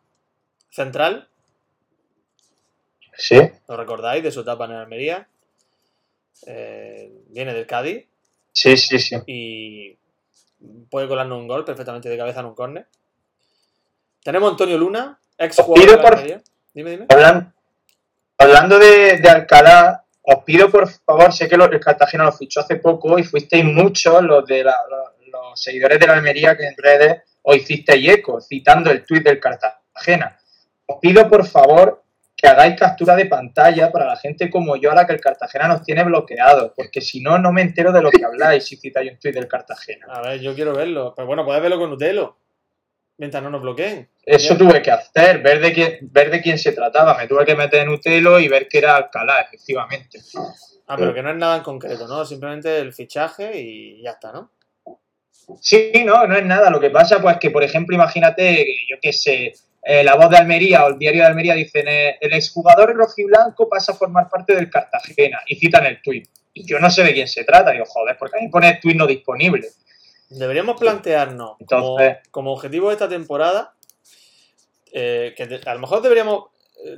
[0.70, 1.28] central,
[3.23, 5.29] Sí, ¿lo recordáis de su etapa en Almería?
[6.47, 8.07] Eh, viene del Cádiz
[8.53, 9.16] sí, sí, sí.
[9.27, 9.99] y
[10.91, 12.87] puede colarnos un gol perfectamente de cabeza en un córner.
[14.25, 16.43] Tenemos a Antonio Luna, ex jugador de por- Almería.
[16.73, 17.07] Dime, dime.
[17.09, 17.53] Hablan-
[18.39, 22.77] hablando de, de Alcalá, os pido por favor, sé que el Cartagena lo fichó hace
[22.77, 26.77] poco y fuisteis muchos los de la- los, los seguidores de la Almería que en
[26.79, 30.39] redes os hicisteis eco, citando el tuit del Cartagena.
[30.87, 32.00] Os pido por favor
[32.41, 35.68] que hagáis captura de pantalla para la gente como yo a la que el Cartagena
[35.68, 39.12] nos tiene bloqueados, porque si no, no me entero de lo que habláis si citáis
[39.12, 40.07] un tuit del Cartagena.
[40.09, 41.12] A ver, yo quiero verlo.
[41.14, 42.36] Pero bueno, puedes verlo con Utelo.
[43.18, 44.09] Mientras no nos bloqueen.
[44.24, 47.18] Eso tuve que hacer, ver de, quién, ver de quién se trataba.
[47.18, 50.20] Me tuve que meter en Utelo y ver que era Alcalá, efectivamente.
[50.86, 52.24] Ah, pero que no es nada en concreto, ¿no?
[52.24, 54.53] Simplemente el fichaje y ya está, ¿no?
[55.61, 56.70] Sí, no, no es nada.
[56.70, 59.53] Lo que pasa, pues que, por ejemplo, imagínate, yo qué sé,
[59.83, 63.68] eh, la voz de Almería o el diario de Almería dicen eh, el exjugador rojiblanco
[63.68, 66.28] pasa a formar parte del Cartagena y citan el tuit.
[66.53, 67.70] Y yo no sé de quién se trata.
[67.70, 69.68] Digo, joder, porque a mí pone tuit no disponible.
[70.28, 73.74] Deberíamos plantearnos como, Entonces- como objetivo de esta temporada
[74.93, 76.45] eh, que de- a lo mejor deberíamos,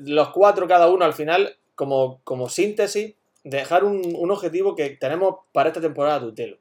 [0.01, 3.15] los cuatro cada uno al final, como, como síntesis,
[3.45, 6.57] dejar un, un objetivo que tenemos para esta temporada de Utelo.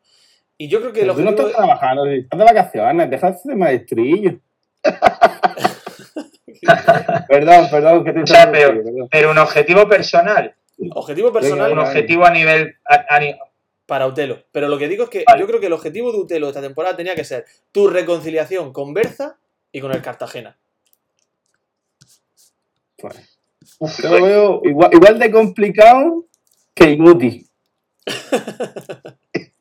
[0.58, 1.48] Y yo creo que el Pero tú no objetivo...
[1.50, 4.40] estás trabajando, estás de vacaciones, dejaste de maestrillo.
[7.28, 9.08] perdón, perdón, que te O sea, pero- perdón.
[9.10, 10.56] Pero un objetivo personal,
[10.96, 12.76] Objetivo personal un Venga, objetivo a nivel...
[12.86, 13.36] a- a ni-
[13.86, 14.42] para Utelo.
[14.52, 15.40] Pero lo que digo es que Vale.
[15.40, 18.94] yo creo que el objetivo de Utelo esta temporada tenía que ser tu reconciliación con
[18.94, 19.38] Berza
[19.72, 20.58] y con el Cartagena.
[22.98, 23.10] Yo
[24.10, 26.26] lo veo igual, igual de complicado
[26.74, 27.48] que inútil.
[29.34, 29.52] es,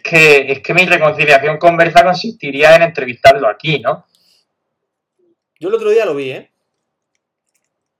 [0.00, 4.06] que, es que mi reconciliación con Berza consistiría en entrevistarlo aquí, ¿no?
[5.58, 6.50] Yo el otro día lo vi, ¿eh?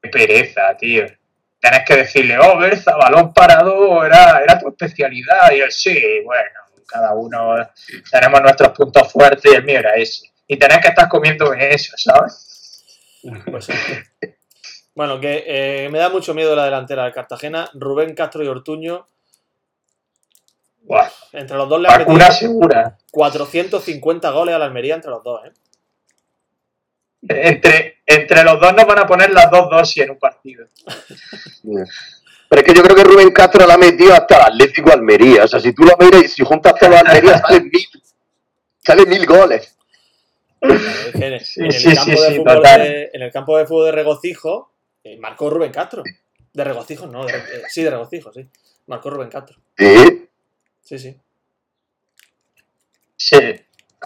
[0.02, 1.06] Qué pereza, tío.
[1.60, 5.52] Tienes que decirle, oh, Berza, balón parado era, era tu especialidad.
[5.52, 6.48] Y él, sí, bueno,
[6.86, 7.56] cada uno
[8.10, 10.30] tenemos nuestros puntos fuertes y el mío era ese.
[10.46, 12.84] Y tenés que estar comiendo eso, ¿sabes?
[13.50, 13.72] Pues sí.
[14.94, 17.70] Bueno, que eh, me da mucho miedo la delantera del Cartagena.
[17.74, 19.06] Rubén Castro y Ortuño.
[20.90, 22.98] Buah, Entre los dos le han metido segura.
[23.12, 25.52] 450 goles a la Almería entre los dos, ¿eh?
[27.28, 30.66] Entre, entre los dos nos van a poner las dos dosis en un partido.
[31.62, 35.44] Pero es que yo creo que Rubén Castro la ha metido hasta el Atlético Almería.
[35.44, 37.86] O sea, si tú lo miras y si juntas las Almería, salen mil.
[38.84, 39.76] sale mil goles.
[40.62, 44.72] En, Sí, el campo sí, de fútbol de- en el campo de fútbol de regocijo
[45.04, 46.02] eh, marcó Rubén Castro.
[46.52, 48.44] De regocijo, no, de- eh, sí, de regocijo, sí.
[48.88, 49.56] Marcó Rubén Castro.
[49.78, 50.19] Sí.
[50.90, 51.16] Sí, sí.
[53.16, 53.36] Sí.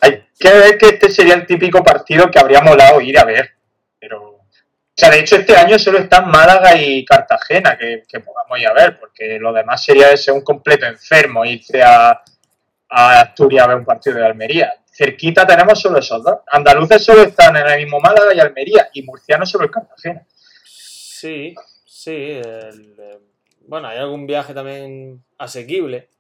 [0.02, 3.52] Hay que ver que este sería el típico partido que habría molado ir a ver.
[3.98, 4.32] Pero.
[4.32, 4.42] O
[4.94, 8.74] sea, de hecho, este año solo están Málaga y Cartagena que, que podamos ir a
[8.74, 12.22] ver, porque lo demás sería de ser un completo enfermo irse a,
[12.90, 14.74] a Asturias a ver un partido de Almería.
[14.84, 16.40] Cerquita tenemos solo esos dos.
[16.48, 20.26] Andaluces solo están en el mismo Málaga y Almería, y murcianos solo el Cartagena.
[20.62, 21.54] Sí,
[21.86, 22.14] sí.
[22.14, 23.18] el, eh,
[23.66, 26.10] bueno, hay algún viaje también asequible.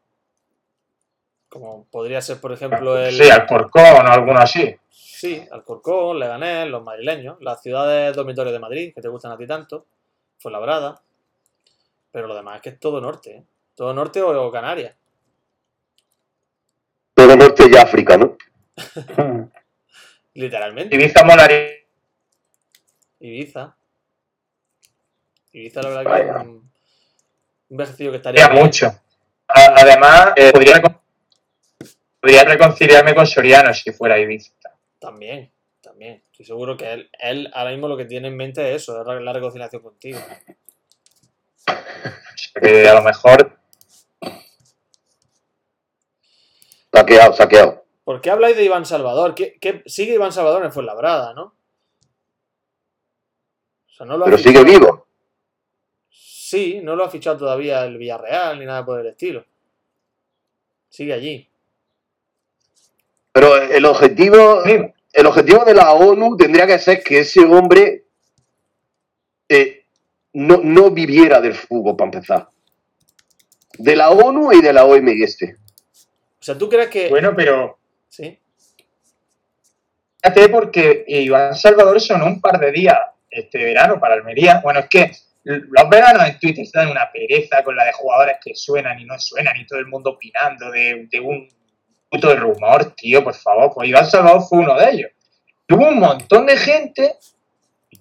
[1.54, 3.14] Como podría ser, por ejemplo, el.
[3.14, 4.74] Sí, Alcorcón o alguno así.
[4.90, 9.46] Sí, Alcorcón, Leganés, los madrileños, las ciudades dormitorios de Madrid, que te gustan a ti
[9.46, 9.86] tanto,
[10.40, 11.00] Fuenlabrada.
[12.10, 13.44] Pero lo demás es que es todo norte, ¿eh?
[13.76, 14.96] Todo norte o, o Canarias.
[17.14, 18.36] Todo norte y África, ¿no?
[20.34, 20.96] Literalmente.
[20.96, 21.68] Ibiza molaría
[23.20, 23.76] Ibiza.
[25.52, 26.72] Ibiza, la verdad que es un,
[27.68, 28.64] un viajecillo que estaría bien.
[28.64, 28.86] mucho.
[29.46, 30.82] A- Además, eh, podría,
[32.24, 34.54] podría reconciliarme con Soriano si fuera Ibiza.
[34.98, 35.52] También,
[35.82, 36.22] también.
[36.32, 39.22] Estoy seguro que él, él ahora mismo lo que tiene en mente es eso, es
[39.22, 40.18] la reconciliación contigo.
[42.60, 43.58] Que a lo mejor
[46.92, 47.84] Saqueado, saqueado.
[48.04, 49.34] ¿Por qué habláis de Iván Salvador?
[49.34, 51.42] ¿Qué, qué- sigue Iván Salvador en Fuenlabrada, ¿no?
[53.88, 55.08] O sea, no lo ha Pero sigue vivo.
[56.10, 59.44] Sí, no lo ha fichado todavía el Villarreal ni nada por el estilo.
[60.88, 61.50] Sigue allí.
[63.34, 68.04] Pero el objetivo, el objetivo de la ONU tendría que ser que ese hombre
[69.48, 69.86] eh,
[70.34, 72.48] no, no viviera del fútbol, para empezar.
[73.76, 75.38] De la ONU y de la OMS.
[75.42, 77.08] O sea, ¿tú crees que...?
[77.08, 77.76] Bueno, pero
[78.08, 78.38] Sí.
[80.22, 84.60] fíjate porque Iván Salvador sonó un par de días este verano para Almería.
[84.62, 85.10] Bueno, es que
[85.42, 89.04] los veranos en Twitter se dan una pereza con la de jugadores que suenan y
[89.04, 91.48] no suenan y todo el mundo opinando de, de un
[92.14, 93.72] puto rumor, tío, por favor.
[93.74, 95.10] Pues Iván Salvador fue uno de ellos.
[95.68, 97.16] Hubo un montón de gente,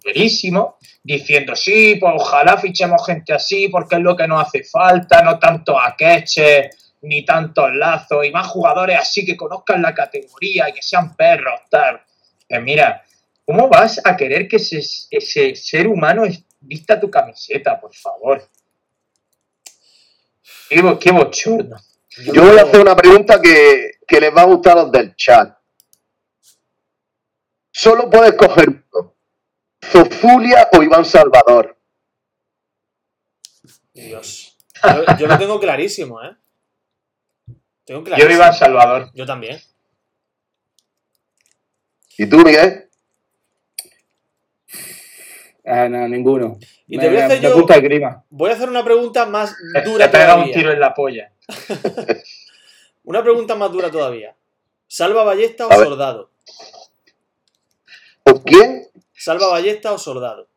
[0.04, 5.22] verísimo, diciendo, sí, pues ojalá fichemos gente así porque es lo que nos hace falta,
[5.22, 6.70] no tanto a Queche,
[7.02, 11.62] ni tantos lazos, y más jugadores así que conozcan la categoría y que sean perros,
[11.70, 12.02] tal.
[12.48, 13.04] Pues mira,
[13.46, 16.24] ¿cómo vas a querer que ese, ese ser humano
[16.60, 18.48] vista tu camiseta, por favor?
[20.70, 21.78] Qué bochorno.
[22.18, 25.16] Yo voy a hacer una pregunta que, que les va a gustar a los del
[25.16, 25.58] chat.
[27.72, 29.16] Solo puedes coger uno.
[29.84, 31.78] Zofulia o Iván Salvador.
[33.94, 34.58] Dios.
[34.84, 36.36] Yo, yo lo tengo clarísimo, ¿eh?
[37.86, 38.34] Tengo Yo clarísimo.
[38.36, 39.10] iba a Salvador.
[39.14, 39.60] Yo también.
[42.18, 42.90] ¿Y tú, Miguel?
[45.66, 46.58] Ah, no, ninguno.
[46.88, 48.24] Y me, te voy a hacer me yo- gusta el grima.
[48.30, 51.33] Voy a hacer una pregunta más Te dura pega un tiro en la polla.
[53.04, 54.36] Una pregunta más dura todavía.
[54.88, 55.72] ¿Salva Ballesta o.
[55.74, 56.30] Soldado?
[58.24, 58.88] ¿O quién?
[59.14, 60.48] ¿Salva Ballesta o Soldado?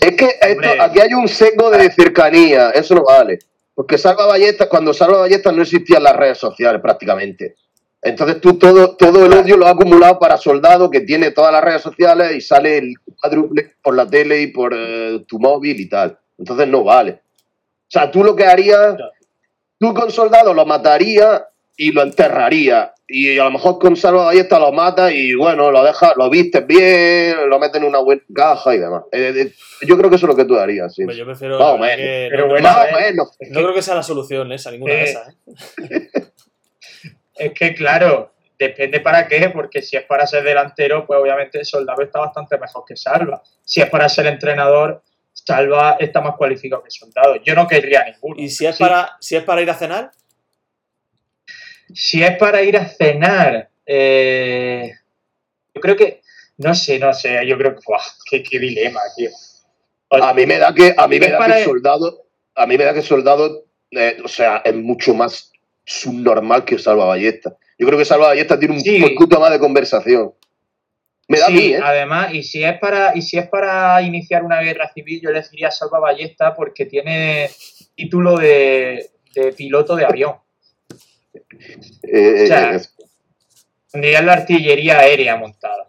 [0.00, 3.38] Es que esto- aquí hay un sesgo de cercanía, eso no vale.
[3.74, 7.56] Porque Salva Ballesta, cuando Salva Ballesta no existían las redes sociales prácticamente.
[8.02, 11.62] Entonces tú todo, todo el odio lo has acumulado para Soldado, que tiene todas las
[11.62, 15.88] redes sociales y sale el cuádruple por la tele y por eh, tu móvil y
[15.88, 16.18] tal.
[16.38, 17.12] Entonces no vale.
[17.12, 18.96] O sea, tú lo que harías,
[19.80, 21.42] tú con Soldado lo matarías
[21.76, 22.90] y lo enterrarías.
[23.08, 26.64] Y a lo mejor con Salva Ballesta lo matas y bueno, lo dejas, lo vistes
[26.64, 29.02] bien, lo metes en una buena caja y demás.
[29.10, 29.52] Eh, eh,
[29.86, 31.02] yo creo que eso es lo que tú harías, sí.
[31.02, 31.58] Hombre, yo prefiero.
[31.58, 31.96] Más o menos.
[31.96, 33.36] que Pero no, bueno, Más menos.
[33.50, 35.28] no creo que sea la solución esa, ninguna de Eh, esas.
[35.90, 36.08] ¿eh?
[37.34, 41.64] Es que, claro, depende para qué, porque si es para ser delantero, pues obviamente el
[41.64, 43.42] Soldado está bastante mejor que Salva.
[43.64, 45.02] Si es para ser entrenador,
[45.32, 47.36] Salva está más cualificado que Soldado.
[47.44, 48.34] Yo no querría ninguno.
[48.38, 48.82] ¿Y si es, Sí.
[48.82, 50.10] para, si es para ir a cenar?
[51.94, 54.92] Si es para ir a cenar, eh,
[55.74, 56.22] yo creo que,
[56.58, 58.00] no sé, no sé, yo creo que, ¡buah!
[58.30, 59.30] qué, qué dilema, tío.
[60.10, 62.94] A mí me da que, a mí me da que soldado, a mí me da
[62.94, 65.52] que soldado, eh, o sea, es mucho más
[65.84, 67.56] subnormal que Salva Ballesta.
[67.78, 69.00] Yo creo que Salva Ballesta tiene un Sí.
[69.00, 70.32] poquito más de conversación.
[71.30, 71.80] Me da Sí, a mí, ¿eh?
[71.80, 75.40] además, y si es para, y si es para iniciar una guerra civil, yo le
[75.48, 77.48] diría Salva Ballesta porque tiene
[77.94, 80.34] título de, de piloto de avión.
[82.02, 82.80] Eh, o sea, eh,
[83.92, 85.86] Tendría la artillería aérea montada.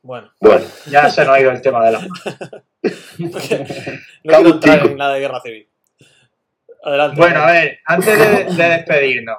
[0.00, 2.00] Bueno, bueno, Ya se nos ha ido el tema de la.
[3.18, 5.68] no quiero en entrar en nada de guerra civil.
[6.82, 7.16] Adelante.
[7.20, 9.36] Bueno, a ver, antes de, de despedirnos,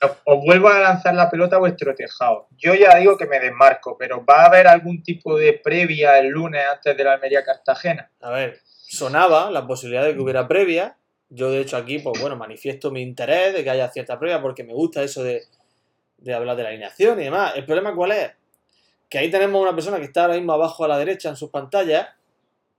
[0.00, 2.48] os vuelvo a lanzar la pelota a vuestro tejado.
[2.56, 6.28] Yo ya digo que me desmarco, pero ¿va a haber algún tipo de previa el
[6.28, 8.10] lunes antes de la Almería Cartagena?
[8.20, 10.96] A ver, sonaba la posibilidad de que hubiera previa.
[11.28, 14.64] Yo, de hecho, aquí, pues bueno, manifiesto mi interés de que haya cierta previa porque
[14.64, 15.42] me gusta eso de,
[16.18, 17.52] de hablar de la alineación y demás.
[17.56, 18.30] ¿El problema cuál es?
[19.08, 21.50] Que ahí tenemos una persona que está ahora mismo abajo a la derecha en sus
[21.50, 22.08] pantallas,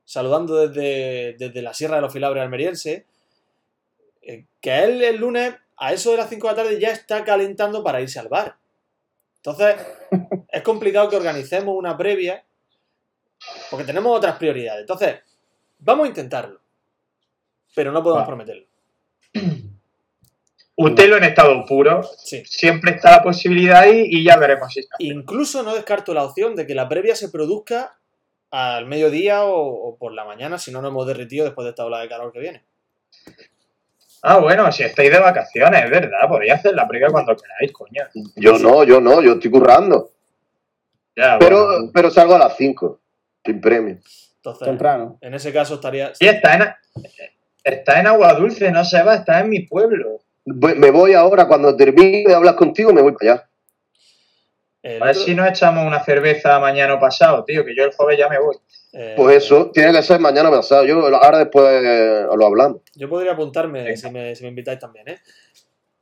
[0.06, 3.06] saludando desde, desde la Sierra de los Filabres almeriense,
[4.22, 7.26] eh, que él el lunes a eso de las 5 de la tarde ya está
[7.26, 8.56] calentando para irse al bar.
[9.38, 9.76] Entonces,
[10.48, 12.46] es complicado que organicemos una previa
[13.72, 14.82] porque tenemos otras prioridades.
[14.82, 15.22] Entonces,
[15.80, 16.62] vamos a intentarlo,
[17.74, 18.68] pero no podemos prometerlo.
[20.76, 22.04] Utelo en estado puro.
[22.04, 22.44] Sí.
[22.46, 24.98] Siempre está la posibilidad ahí y ya veremos si está.
[25.00, 27.98] Incluso no descarto la opción de que la previa se produzca
[28.52, 31.86] al mediodía o, o por la mañana si no nos hemos derretido después de esta
[31.86, 32.66] ola de calor que viene.
[34.24, 36.28] Ah, bueno, si estáis de vacaciones, es verdad.
[36.28, 38.04] Podéis hacer la previa cuando queráis, coño.
[38.36, 40.12] Yo no, yo no, yo estoy currando.
[41.16, 41.92] Ya, Pero, bueno.
[41.94, 43.00] pero salgo a las 5,
[43.44, 43.98] sin premio.
[44.38, 45.18] Entonces, Temprano.
[45.22, 46.14] en ese caso estaría...
[46.20, 46.64] Y está en,
[47.64, 50.20] está en Agua Dulce, no se va, está en mi pueblo.
[50.46, 53.50] Me voy ahora, cuando termine de hablar contigo, me voy para allá.
[54.84, 57.84] el A ver otro- si nos echamos una cerveza mañana o pasado, tío, que yo
[57.86, 58.56] el jueves ya me voy.
[58.94, 60.86] Eh, Pues eso, tiene que ser mañana pasado.
[60.86, 62.82] Yo ahora después eh, lo hablamos.
[62.96, 65.20] Yo podría apuntarme si me, si me invitáis también, ¿eh?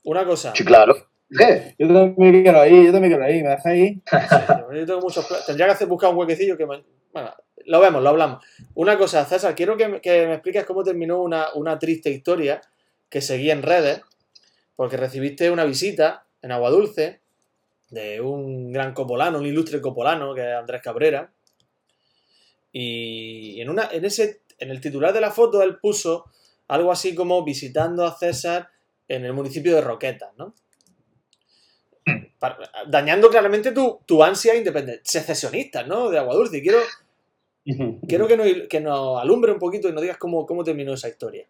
[0.04, 0.54] Una cosa.
[0.56, 0.96] Sí, claro.
[1.30, 1.76] ¿Qué?
[1.78, 4.02] Yo también quiero ir, yo también quiero ir, ¿me dejáis ir?
[4.10, 6.66] Sí, yo tengo muchos Tendría que hacer buscar un huequecillo que...
[6.66, 6.84] me-
[7.14, 7.32] Bueno,
[7.66, 8.44] lo vemos, lo hablamos.
[8.74, 12.62] Una cosa, César, quiero que, me- que me expliques cómo terminó una, una triste historia
[13.10, 14.02] que seguí en redes,
[14.76, 17.20] porque recibiste una visita en Agua Dulce
[17.92, 21.30] de un gran copolano, un ilustre copolano, que es Andrés Cabrera.
[22.72, 26.26] Y en, una, en, ese, en el titular de la foto él puso
[26.68, 28.70] algo así como visitando a César
[29.08, 30.54] en el municipio de Roquetas, ¿no?
[32.40, 32.58] Para-
[32.88, 36.10] dañando claramente tu, tu ansia independiente, secesionista, ¿no?
[36.10, 36.58] De Agua Dulce.
[36.58, 36.80] Y quiero,
[38.08, 41.10] quiero que, nos, que nos alumbre un poquito y nos digas cómo, cómo terminó esa
[41.10, 41.46] historia.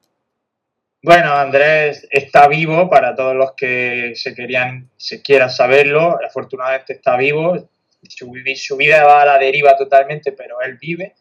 [1.01, 6.17] Bueno, Andrés está vivo para todos los que se querían, se quieran saberlo.
[6.25, 7.69] Afortunadamente está vivo.
[8.07, 11.15] Su, vi- su vida va a la deriva totalmente, pero él vive.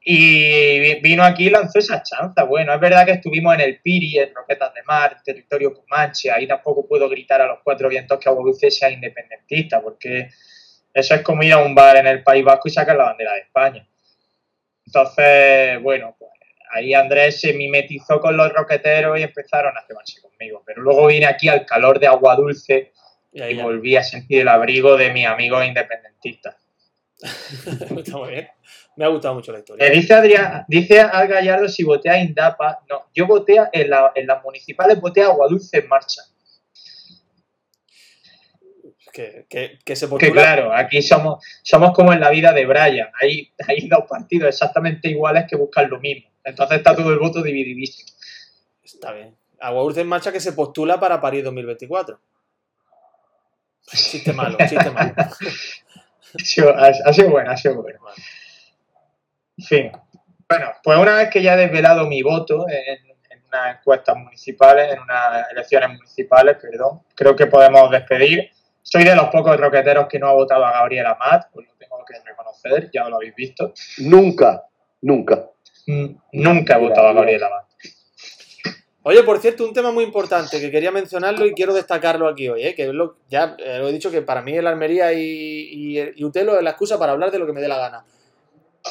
[0.00, 2.44] Y vi- vino aquí y lanzó esa chanza.
[2.44, 6.30] Bueno, es verdad que estuvimos en el Piri, en Roquetas de Mar, territorio Comanche.
[6.30, 10.30] Ahí tampoco puedo gritar a los cuatro vientos que Agua Dulce sea independentista, porque
[10.94, 13.34] eso es como ir a un bar en el País Vasco y sacar la bandera
[13.34, 13.86] de España.
[14.86, 16.30] Entonces, bueno, pues
[16.72, 20.62] ahí Andrés se mimetizó con los roqueteros y empezaron a cebarse conmigo.
[20.64, 22.92] Pero luego vine aquí al calor de agua dulce
[23.32, 26.56] Y ahí y volví a sentir el abrigo de mis amigos independentistas.
[27.20, 28.48] Está muy bien.
[28.96, 29.90] Me ha gustado mucho la historia.
[29.90, 32.80] dice Adrián, dice al Gallardo si voté a Indapa.
[32.88, 36.22] No, yo voté en, la- en las municipales, voté a Agua Dulce en marcha.
[39.12, 40.32] Que, que, que se Que postula.
[40.32, 43.08] claro, aquí somos, somos como en la vida de Brian.
[43.20, 46.30] Hay, hay dos partidos exactamente iguales que buscan lo mismo.
[46.44, 48.08] Entonces está todo el voto divididísimo.
[48.82, 49.34] Está bien.
[49.60, 52.20] Agua Dulce en marcha que se postula para París 2024.
[53.92, 55.14] Chiste malo, chiste malo.
[56.34, 57.98] Ha sido, ha- ha sido bueno, ha sido bueno.
[59.56, 59.92] En fin.
[60.46, 62.98] Bueno, pues una vez que ya he desvelado mi voto en,
[63.30, 68.50] en unas encuestas municipales, en unas elecciones municipales, perdón, creo que podemos despedir.
[68.82, 72.04] Soy de los pocos roqueteros que no ha votado a Gabriel Amat, pues lo tengo
[72.06, 73.72] que reconocer, ya lo habéis visto.
[73.98, 74.64] Nunca,
[75.00, 75.46] nunca.
[75.86, 77.64] Mm, Nunca he votado a Gabriel Amat.
[79.04, 82.64] Oye, por cierto, un tema muy importante que quería mencionarlo y quiero destacarlo aquí hoy,
[82.64, 82.74] ¿eh?
[82.74, 86.24] que lo- ya eh, lo he dicho que para mí el Almería y, y, y
[86.24, 88.04] Utelo es la excusa para hablar de lo que me dé la gana.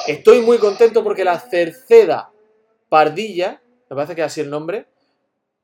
[0.08, 2.32] Estoy muy contento porque la Cerceda
[2.90, 4.88] Pardilla, me parece que es así el nombre,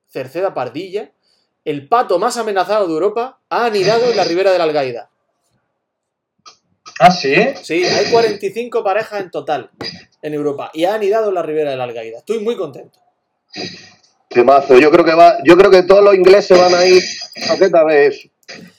[0.08, 1.12] Cerceda Pardilla,
[1.66, 5.10] el pato más amenazado de Europa, ha anidado en la ribera de la Algaida.
[7.00, 7.34] Ah, sí.
[7.64, 9.72] Sí, hay 45 parejas en total
[10.22, 12.20] en Europa y ha anidado en la ribera de la Algaida.
[12.20, 13.00] Estoy muy contento.
[14.34, 14.78] Temazo.
[14.80, 17.04] Yo creo que va, yo creo que todos los ingleses van a ir
[17.74, 18.28] a ver eso.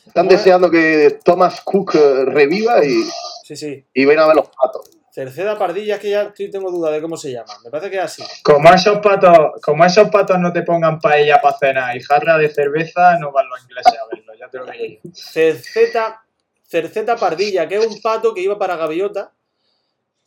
[0.06, 0.30] Están Bueno.
[0.38, 3.04] deseando que Thomas Cook eh, reviva y,
[3.44, 3.84] Sí, sí.
[3.92, 4.90] y ven a ver los patos.
[5.10, 7.52] Cerceda Pardilla, es que ya estoy, tengo duda de cómo se llama.
[7.64, 8.22] Me parece que es así.
[8.42, 12.48] Como esos patos, como esos patos no te pongan paella para cenar y jarra de
[12.52, 15.00] cerveza, no van los ingleses a verlo, ya te lo digo.
[15.12, 16.22] Cerceta,
[16.66, 19.32] Cerceta Pardilla, que es un pato que iba para Gaviota,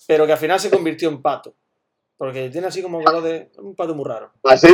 [0.06, 1.54] pero que al final se convirtió en pato.
[2.18, 3.52] Porque tiene así como color de.
[3.58, 4.32] un pato muy raro.
[4.44, 4.68] Así,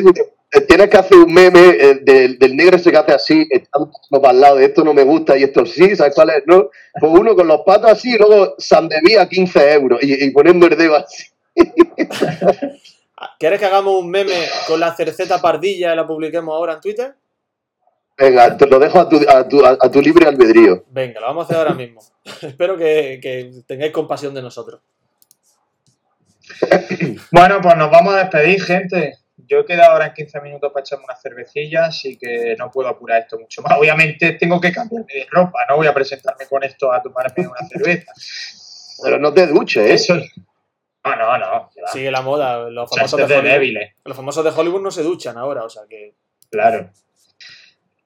[0.62, 4.30] tienes que hacer un meme eh, del, del negro ese que hace así, están para
[4.30, 6.44] al lado de esto no me gusta y esto sí, ¿sabes cuál es?
[6.46, 6.70] No?
[7.00, 10.78] Pues uno con los patos así y luego Sandevía 15 euros y, y poniendo el
[10.78, 11.24] dedo así.
[13.40, 14.36] ¿Quieres que hagamos un meme
[14.68, 17.16] con la Cerceta Pardilla y la publiquemos ahora en Twitter?
[18.18, 20.84] Venga, te lo dejo a tu, a tu, a tu libre albedrío.
[20.92, 22.02] Venga, lo vamos a hacer ahora mismo.
[22.42, 24.82] Espero que, que tengáis compasión de nosotros.
[27.32, 29.23] Bueno, pues nos vamos a despedir, gente.
[29.48, 32.90] Yo he quedado ahora en 15 minutos para echarme una cervecilla, así que no puedo
[32.90, 33.78] apurar esto mucho más.
[33.78, 37.68] Obviamente tengo que cambiarme de ropa, no voy a presentarme con esto a tomarme una
[37.68, 38.12] cerveza.
[39.04, 39.94] Pero no te duches, ¿eh?
[39.94, 40.16] Eso.
[41.06, 41.70] No, no, no.
[41.92, 42.70] Sigue la moda.
[42.70, 43.94] Los O sea, famosos, de Hollywood, débiles.
[44.06, 46.14] los famosos de Hollywood no se duchan ahora, o sea que.
[46.50, 46.90] Claro.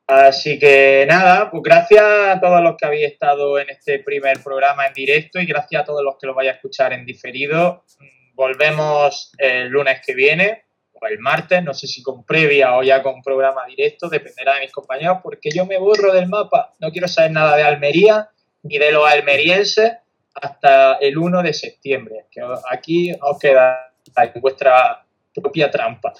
[0.07, 4.87] Así que nada, pues gracias a todos los que habéis estado en este primer programa
[4.87, 7.83] en directo y gracias a todos los que lo vaya a escuchar en diferido.
[7.99, 10.66] Mm, Volvemos el lunes que viene
[10.99, 14.61] o el martes, no sé si con previa o ya con programa directo, dependerá de
[14.61, 16.73] mis compañeros, porque yo me borro del mapa.
[16.79, 18.29] No quiero saber nada de Almería
[18.63, 19.93] ni de los almerienses
[20.33, 22.25] hasta el 1 de septiembre.
[22.31, 26.13] Que aquí os queda en vuestra propia trampa.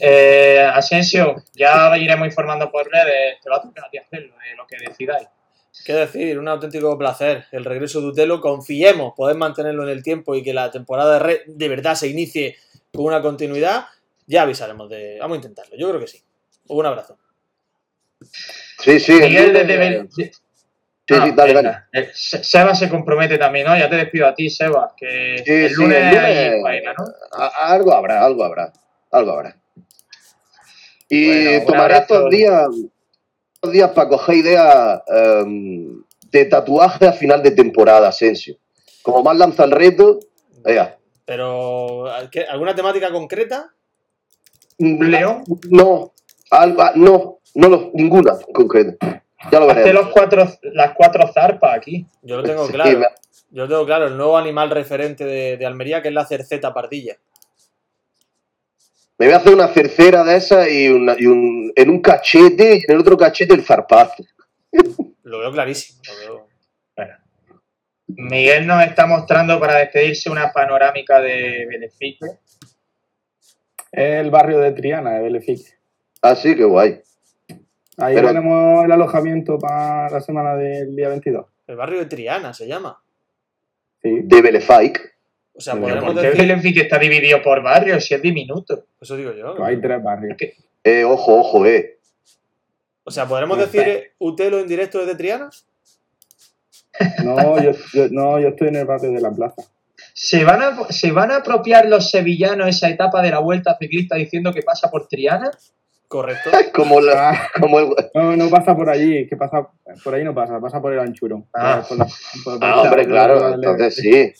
[0.00, 4.56] Eh, Asensio, ya iremos informando por redes, te va a tocar a ti hacerlo, de
[4.56, 5.28] lo que decidáis.
[5.84, 6.38] ¿Qué decir?
[6.38, 7.44] Un auténtico placer.
[7.52, 11.42] El regreso de Utelo, confiemos poder mantenerlo en el tiempo y que la temporada de,
[11.46, 12.56] de verdad se inicie
[12.92, 13.86] con una continuidad.
[14.26, 15.18] Ya avisaremos de.
[15.20, 16.22] Vamos a intentarlo, yo creo que sí.
[16.68, 17.16] Un abrazo.
[18.80, 19.12] Sí, sí.
[19.12, 20.08] Miguel, desde Bel-
[21.08, 21.76] Sí, sí, dale, dale.
[21.92, 23.78] Eh, Se- Seba se compromete también, ¿no?
[23.78, 26.94] Ya te despido a ti, Seba, que Sí, el sí, lunes, el lunes- hay faena,
[26.98, 27.04] ¿no?
[27.38, 28.72] A- algo habrá, algo habrá,
[29.12, 29.56] algo habrá.
[31.08, 32.66] Y Bueno, tomaré estos días,
[33.54, 36.02] estos días para coger ideas em,
[36.32, 38.56] de tatuaje a final de temporada, Asensio.
[39.02, 40.18] Como más lanza el reto,
[40.64, 40.98] vea.
[41.24, 43.72] Pero, ¿qué- ¿alguna temática concreta?
[44.78, 45.44] León.
[45.70, 46.12] No,
[46.50, 48.96] algo, no, no, lo- ninguna en concreto.
[49.50, 49.92] Ya lo veremos.
[50.04, 52.06] los cuatro, las cuatro zarpas aquí.
[52.22, 52.98] Yo lo tengo Sí, claro.
[52.98, 53.06] me-
[53.50, 56.74] Yo lo tengo claro, el nuevo animal referente de, de Almería, que es la cerceta
[56.74, 57.16] pardilla.
[59.18, 62.74] Me voy a hacer una cercera de esas y, una- y un, en un cachete
[62.76, 64.24] y en el otro cachete el zarpazo.
[65.22, 66.00] Lo veo clarísimo.
[66.28, 66.46] lo veo-
[68.08, 72.38] Miguel nos está mostrando para despedirse una panorámica de Beneficio.
[73.92, 75.70] Es el barrio de Triana, de Belefique.
[76.22, 77.00] Así que guay.
[77.98, 81.46] Ahí Pero- tenemos el alojamiento para la semana del día 22.
[81.66, 83.00] El barrio de Triana se llama.
[84.02, 84.20] Sí.
[84.22, 85.00] De Belefike.
[85.54, 86.46] O sea, Pero podremos ¿Por qué decir.
[86.46, 88.84] Beneficio está dividido por barrios si es diminuto?
[89.00, 89.62] Eso digo yo.
[89.64, 90.36] Hay tres barrios.
[90.84, 91.98] Eh, ojo, ojo, eh.
[93.04, 95.48] O sea, ¿podremos decir eh, Utelo en directo desde Triana?
[97.24, 99.62] No yo, yo- no, yo estoy en el barrio de la plaza.
[100.18, 104.16] ¿Se van, a, ¿Se van a apropiar los sevillanos esa etapa de la vuelta ciclista
[104.16, 105.50] diciendo que pasa por Triana?
[106.08, 106.50] Correcto.
[106.74, 107.88] Como, la, Ah, como el.
[108.14, 109.68] no, no pasa por allí, que pasa
[110.02, 111.42] por ahí no pasa, pasa por el anchuro.
[111.52, 111.82] Ah.
[111.86, 112.06] Por la-
[112.44, 114.32] por- por Ah, hombre, claro, entonces sí.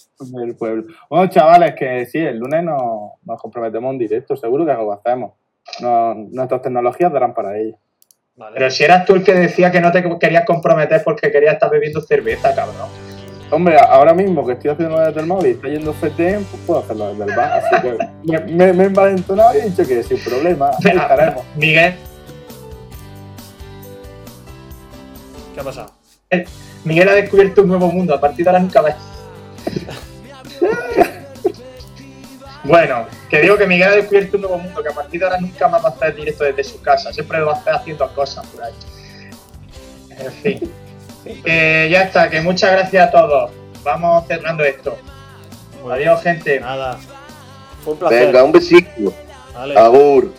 [0.58, 0.84] pueblo.
[1.10, 5.32] Bueno, chavales, que sí, el lunes nos, nos comprometemos en directo, seguro que algo hacemos.
[5.82, 7.76] No, nuestras tecnologías darán para ello.
[8.36, 8.54] Vale.
[8.54, 11.68] Pero si eras tú el que decía que no te querías comprometer porque querías estar
[11.70, 13.05] bebiendo cerveza, cabrón.
[13.50, 16.80] Hombre, ahora mismo que estoy haciendo desde el móvil y está yendo FTM, pues puedo
[16.80, 17.52] hacerlo desde el bar.
[17.52, 21.44] Así que me, me, me he envalentonado y he dicho que sin problema, ahí estaremos.
[21.54, 21.94] Miguel,
[25.56, 25.90] ¿Qué ha pasado?
[26.84, 28.14] Miguel ha descubierto un nuevo mundo.
[28.14, 28.90] A partir de ahora nunca va.
[32.64, 35.40] Bueno, que digo que Miguel ha descubierto un nuevo mundo, que a partir de ahora
[35.40, 37.12] nunca más va a estar en directo desde su casa.
[37.12, 38.72] Siempre lo va a estar haciendo cosas por ahí.
[40.10, 40.72] En fin.
[41.44, 43.50] Que ya está, que muchas gracias a todos.
[43.82, 44.96] Vamos cerrando esto.
[45.90, 46.60] Adiós, gente.
[46.60, 46.98] Nada.
[47.84, 48.26] Fue un placer.
[48.26, 49.14] Venga, un besito.
[49.54, 49.78] Vale.
[49.78, 50.32] Agur.